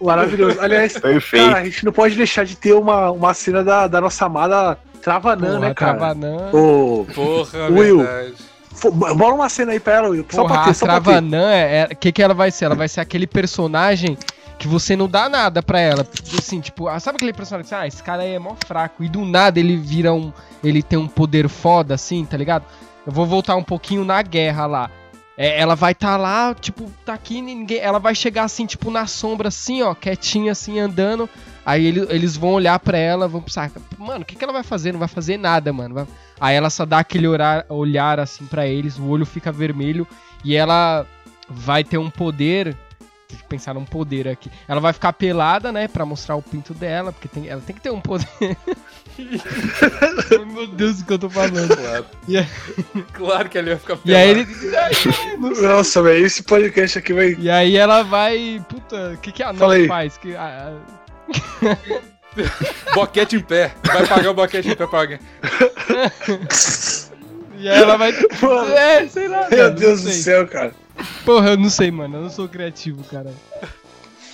[0.00, 0.60] Maravilhoso.
[0.60, 1.46] Aliás, Perfeito.
[1.46, 4.78] cara, a gente não pode deixar de ter uma, uma cena da, da nossa amada
[5.00, 5.98] Travanã, Porra, né, cara?
[5.98, 6.50] Travanã.
[6.52, 7.98] Ô, Porra, Will.
[7.98, 8.34] verdade.
[9.16, 10.26] bola uma cena aí pra ela, Will.
[10.30, 11.02] Só Porra, pra ter, a só ter.
[11.02, 12.64] Travanã, é, o que, que ela vai ser?
[12.66, 14.16] Ela vai ser aquele personagem
[14.58, 16.06] que você não dá nada pra ela.
[16.38, 19.02] Assim, tipo, ah, sabe aquele personagem que ah, esse cara aí é mó fraco.
[19.04, 20.32] E do nada ele vira um.
[20.62, 22.64] Ele tem um poder foda, assim, tá ligado?
[23.06, 24.90] Eu vou voltar um pouquinho na guerra lá.
[25.36, 27.78] É, ela vai estar tá lá, tipo, tá aqui, ninguém.
[27.78, 31.28] Ela vai chegar assim, tipo, na sombra, assim, ó, quietinha, assim, andando.
[31.66, 34.62] Aí ele- eles vão olhar pra ela, vão pensar, mano, o que, que ela vai
[34.62, 34.92] fazer?
[34.92, 35.94] Não vai fazer nada, mano.
[35.94, 36.06] Vai-
[36.40, 40.06] Aí ela só dá aquele olhar, olhar assim pra eles, o olho fica vermelho
[40.44, 41.06] e ela
[41.48, 42.76] vai ter um poder.
[43.54, 44.50] Pensar num poder aqui.
[44.66, 47.80] Ela vai ficar pelada, né, Pra mostrar o pinto dela, porque tem, ela tem que
[47.80, 48.26] ter um poder.
[50.52, 51.68] Meu Deus, o que eu tô falando.
[51.76, 52.04] Claro.
[52.28, 54.46] Aí- Claro que ele ia ficar E aí ele.
[55.62, 57.36] Nossa, velho, esse podcast aqui vai.
[57.38, 58.60] E aí ela vai.
[58.68, 59.86] Puta, o que, que a Ana Fala aí.
[59.86, 60.18] faz?
[60.18, 60.72] Que, a-
[62.94, 63.72] Boquete em pé.
[63.84, 65.18] Vai pagar o boquete em pé pra alguém.
[67.56, 68.12] e aí ela vai.
[68.42, 69.48] Mano, É, sei lá.
[69.48, 70.72] meu não Deus do céu, cara.
[71.24, 72.16] Porra, eu não sei, mano.
[72.18, 73.32] Eu não sou criativo, cara.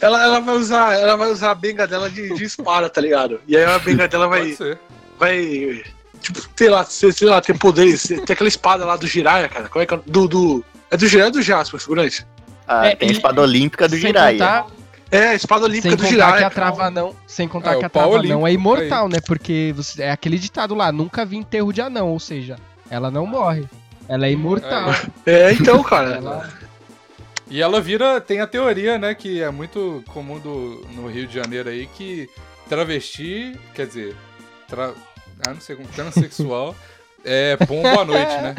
[0.01, 3.41] Ela, ela vai usar, ela vai usar a benga dela de, de espada, tá ligado?
[3.47, 4.79] E aí a benga dela vai, Pode ser.
[5.19, 5.83] vai,
[6.21, 8.03] tipo, sei lá, sei, sei lá, tem poderes.
[8.05, 9.69] Tem aquela espada lá do Jiraiya, cara.
[9.69, 10.01] Como é que é?
[10.07, 12.27] Do, do, é do Jiraiya ou do Jasper, segurante?
[12.67, 14.39] Ah, É, tem a e- espada olímpica do Jiraiya.
[14.39, 14.67] contar,
[15.11, 16.47] É, a espada olímpica do contar que Jiraiya.
[16.47, 19.19] a trava não, sem contar É, que a trava olímpico, não é imortal, né?
[19.27, 22.57] Porque você, é aquele ditado lá, nunca vi enterro de anão, ou seja,
[22.89, 23.65] ela não morre.
[24.09, 24.95] Ela é imortal.
[25.27, 26.15] É, então, cara.
[26.17, 26.49] Ela-
[27.51, 31.35] E ela vira, tem a teoria, né, que é muito comum do, no Rio de
[31.35, 32.31] Janeiro aí, que
[32.69, 34.17] travesti, quer dizer,
[34.69, 34.93] tra,
[35.45, 36.77] ah, não sei como, transexual,
[37.25, 38.55] é pombo à noite, né?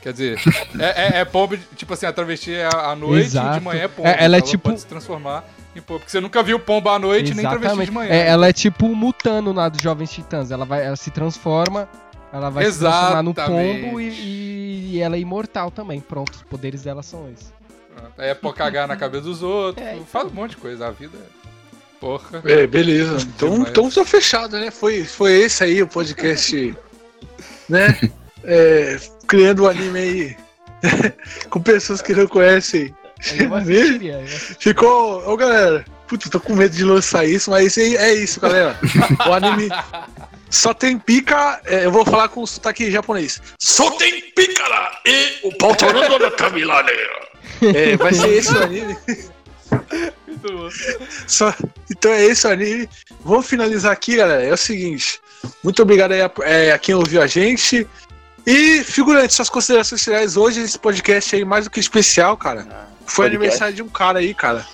[0.00, 0.40] Quer dizer,
[0.80, 3.58] é, é, é pombo, tipo assim, a travesti é à noite e Exato.
[3.58, 4.08] de manhã é pombo.
[4.08, 5.44] É, ela é então tipo- pode se transformar
[5.76, 6.00] em pombo.
[6.00, 8.10] Porque você nunca viu pombo à noite nem travesti de manhã.
[8.10, 10.50] É, ela é tipo o Mutano lá dos Jovens Titãs.
[10.50, 11.88] Ela, vai, ela se transforma,
[12.32, 13.84] ela vai se transformar no Exatamente.
[13.84, 16.00] pombo e, e ela é imortal também.
[16.00, 17.52] Pronto, os poderes dela são esses.
[18.18, 20.06] Aí é pra cagar na cabeça dos outros, É, então.
[20.06, 21.42] faz um monte de coisa, a vida é...
[22.00, 22.42] Porra.
[22.44, 23.16] É, beleza.
[23.36, 24.72] Então, então tá fechado, né?
[24.72, 26.76] Foi, foi esse aí o podcast,
[27.68, 27.96] né?
[28.42, 30.36] É, criando o anime aí
[31.48, 34.24] com pessoas que não conhecem assistiria.
[34.58, 35.28] Ficou.
[35.28, 38.76] Ô galera, putz, tô com medo de lançar isso, mas aí é isso, galera.
[39.28, 39.68] O anime
[40.50, 41.60] só tem pica.
[41.64, 43.40] é, eu vou falar com o sotaque japonês.
[43.60, 46.90] Só tem pícara e o pautorando da Kamilane.
[47.74, 48.96] É, vai ser esse o anime.
[50.26, 50.68] Muito bom.
[51.26, 51.54] Só-
[51.90, 52.88] então é esse o anime.
[53.24, 54.42] Vamos finalizar aqui, galera.
[54.42, 55.20] É o seguinte.
[55.62, 57.86] Muito obrigado aí a, é, a quem ouviu a gente.
[58.46, 62.66] E, figurante, suas considerações finais hoje, esse podcast aí mais do que especial, cara.
[63.06, 63.36] Foi Podcast.
[63.36, 64.66] aniversário de um cara aí, cara.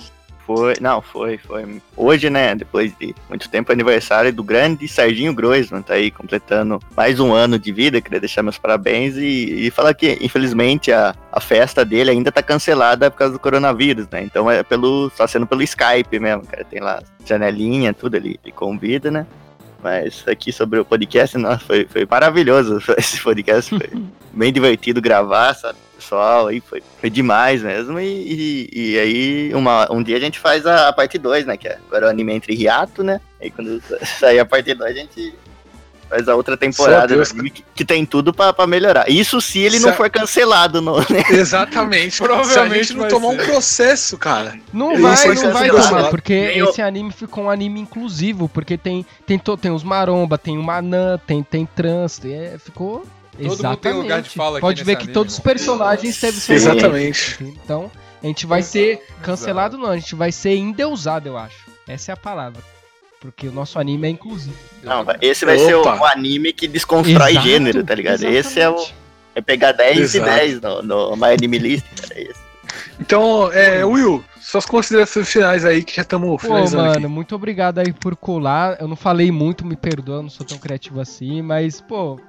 [0.48, 1.78] Foi, não, foi, foi.
[1.94, 7.20] Hoje, né, depois de muito tempo, aniversário do grande Serginho Groisman, tá aí completando mais
[7.20, 11.38] um ano de vida, queria deixar meus parabéns e, e falar que, infelizmente, a, a
[11.38, 15.46] festa dele ainda tá cancelada por causa do coronavírus, né, então é pelo, só sendo
[15.46, 19.26] pelo Skype mesmo, cara, tem lá janelinha, tudo ali, ele convida, né,
[19.82, 23.90] mas aqui sobre o podcast, nossa, foi, foi maravilhoso esse podcast, foi
[24.32, 25.78] bem divertido gravar, sabe?
[25.96, 27.98] Pessoal, aí foi, foi demais mesmo.
[27.98, 31.56] E, e, e aí, uma, um dia a gente faz a, a parte 2, né?
[31.56, 33.20] Que é agora o anime entre hiato, né?
[33.40, 33.82] Aí quando
[34.18, 35.34] sair a parte 2, a gente
[36.08, 39.08] faz a outra temporada Deus, anime que, que tem tudo pra, pra melhorar.
[39.10, 40.98] Isso se ele não Sa- for cancelado no.
[40.98, 41.22] Né?
[41.30, 42.16] Exatamente.
[42.16, 43.40] Se a Provavelmente não tomar ser.
[43.42, 44.58] um processo, cara.
[44.72, 48.48] Não Ele vai, foi não vai tomar, porque eu- esse anime ficou um anime inclusivo,
[48.48, 52.58] porque tem tem, to, tem os maromba, tem o manã, tem tem trans, tem- é,
[52.58, 53.04] ficou
[53.38, 53.80] mundo exatamente.
[53.80, 57.36] tem lugar de fala aqui Pode ver que anime, todos os personagens teve seu Exatamente.
[57.40, 57.90] momento, Então,
[58.22, 61.56] a gente vai ser cancelado não, a gente vai ser endeusado, eu acho.
[61.86, 62.60] Essa é a palavra.
[63.20, 64.56] Porque o nosso anime é inclusivo.
[64.82, 65.96] Não, esse vai ser o, Opa.
[65.96, 68.22] o anime que desconstrói Exato, gênero, tá ligado?
[68.24, 68.74] Esse é o.
[68.74, 68.98] exatamente.
[69.34, 70.30] É pegar 10 Exato.
[70.30, 72.20] e 10 no, no My Anime List, cara.
[72.20, 72.48] é Esse.
[73.00, 77.06] Então, é, Will, suas considerações finais aí, que já estamos Pô, finalizando mano, aqui.
[77.06, 78.76] muito obrigado aí por colar.
[78.80, 82.20] Eu não falei muito, me perdoa, não sou tão criativo assim, mas, pô,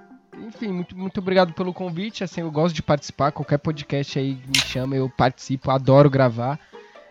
[0.48, 2.24] enfim, muito, muito obrigado pelo convite.
[2.24, 6.60] Assim, eu gosto de participar, qualquer podcast aí me chama, eu participo, adoro gravar.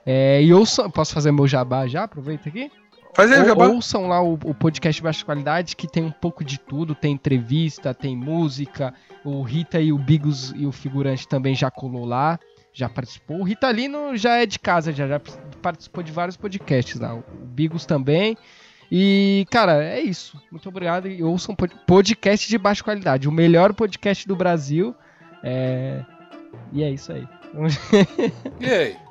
[0.07, 2.05] É, e ouçam, posso fazer meu jabá já?
[2.05, 2.71] Aproveita aqui.
[3.19, 3.67] Faz aí, Ou- Jabá.
[3.67, 7.13] ouçam lá o, o podcast de baixa qualidade, que tem um pouco de tudo, tem
[7.15, 8.95] entrevista, tem música.
[9.25, 12.39] O Rita e o Bigos e o figurante também já colou lá,
[12.73, 13.41] já participou.
[13.41, 15.21] O Ritalino já é de casa, já, já
[15.61, 17.13] participou de vários podcasts lá.
[17.17, 18.37] O Bigos também.
[18.91, 20.41] E, cara, é isso.
[20.53, 21.09] Muito obrigado.
[21.09, 23.29] E ouçam pod- podcast de baixa qualidade.
[23.29, 24.95] O melhor podcast do Brasil.
[25.43, 26.05] É...
[26.73, 27.27] E é isso aí.
[28.61, 28.97] E aí?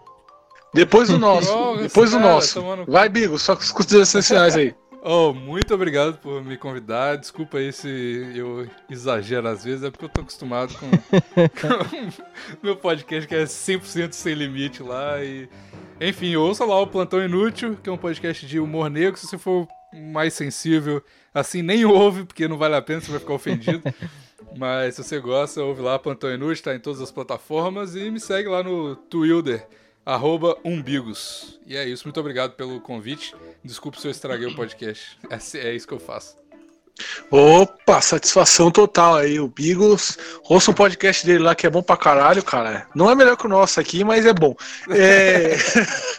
[0.78, 1.48] Depois do nosso.
[1.52, 2.54] Droga, depois do cara, nosso.
[2.62, 2.86] tomando.
[2.86, 4.76] Vai, Bigo, suas considerações finais aí.
[5.10, 7.16] Oh, muito obrigado por me convidar.
[7.16, 12.76] Desculpa aí se eu exagero às vezes, é porque eu tô acostumado com, com meu
[12.76, 15.24] podcast que é 100% sem limite lá.
[15.24, 15.48] E,
[16.02, 19.18] enfim, ouça lá o Plantão Inútil, que é um podcast de humor negro.
[19.18, 21.02] Se você for mais sensível,
[21.34, 23.84] assim, nem ouve, porque não vale a pena, você vai ficar ofendido.
[24.58, 27.96] Mas se você gosta, ouve lá, Plantão Inútil, tá em todas as plataformas.
[27.96, 29.66] E me segue lá no Twitter,
[30.08, 31.60] arroba umbigos.
[31.66, 33.36] E é isso, muito obrigado pelo convite.
[33.62, 35.18] Desculpe se eu estraguei o podcast.
[35.30, 36.38] É, é isso que eu faço.
[37.30, 40.18] Opa, satisfação total aí, o Bigos.
[40.50, 42.88] Ouça um podcast dele lá que é bom pra caralho, cara.
[42.96, 44.56] Não é melhor que o nosso aqui, mas é bom.
[44.90, 45.58] É...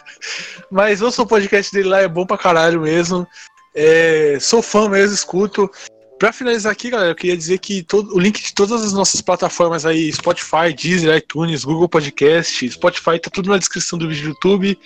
[0.69, 3.27] mas ouça o podcast dele lá, é bom pra caralho mesmo.
[3.73, 4.37] É...
[4.39, 5.69] Sou fã mesmo, escuto.
[6.19, 8.13] Pra finalizar aqui, galera, eu queria dizer que todo...
[8.13, 13.29] o link de todas as nossas plataformas aí, Spotify, Deezer, iTunes, Google Podcast, Spotify, tá
[13.31, 14.77] tudo na descrição do vídeo do YouTube.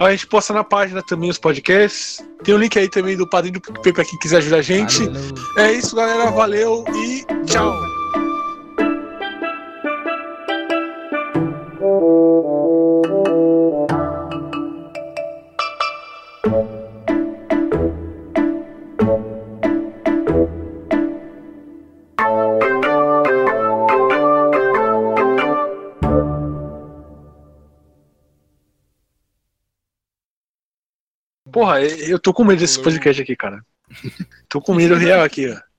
[0.00, 2.24] A gente posta na página também os podcasts.
[2.42, 5.04] Tem o link aí também do Padrinho do PicPay pra quem quiser ajudar a gente.
[5.04, 5.34] Valeu.
[5.58, 6.30] É isso, galera.
[6.30, 7.78] Valeu e tchau.
[31.52, 33.62] Porra, eu tô com medo desse podcast aqui, cara.
[34.48, 35.69] Tô com medo real aqui, ó.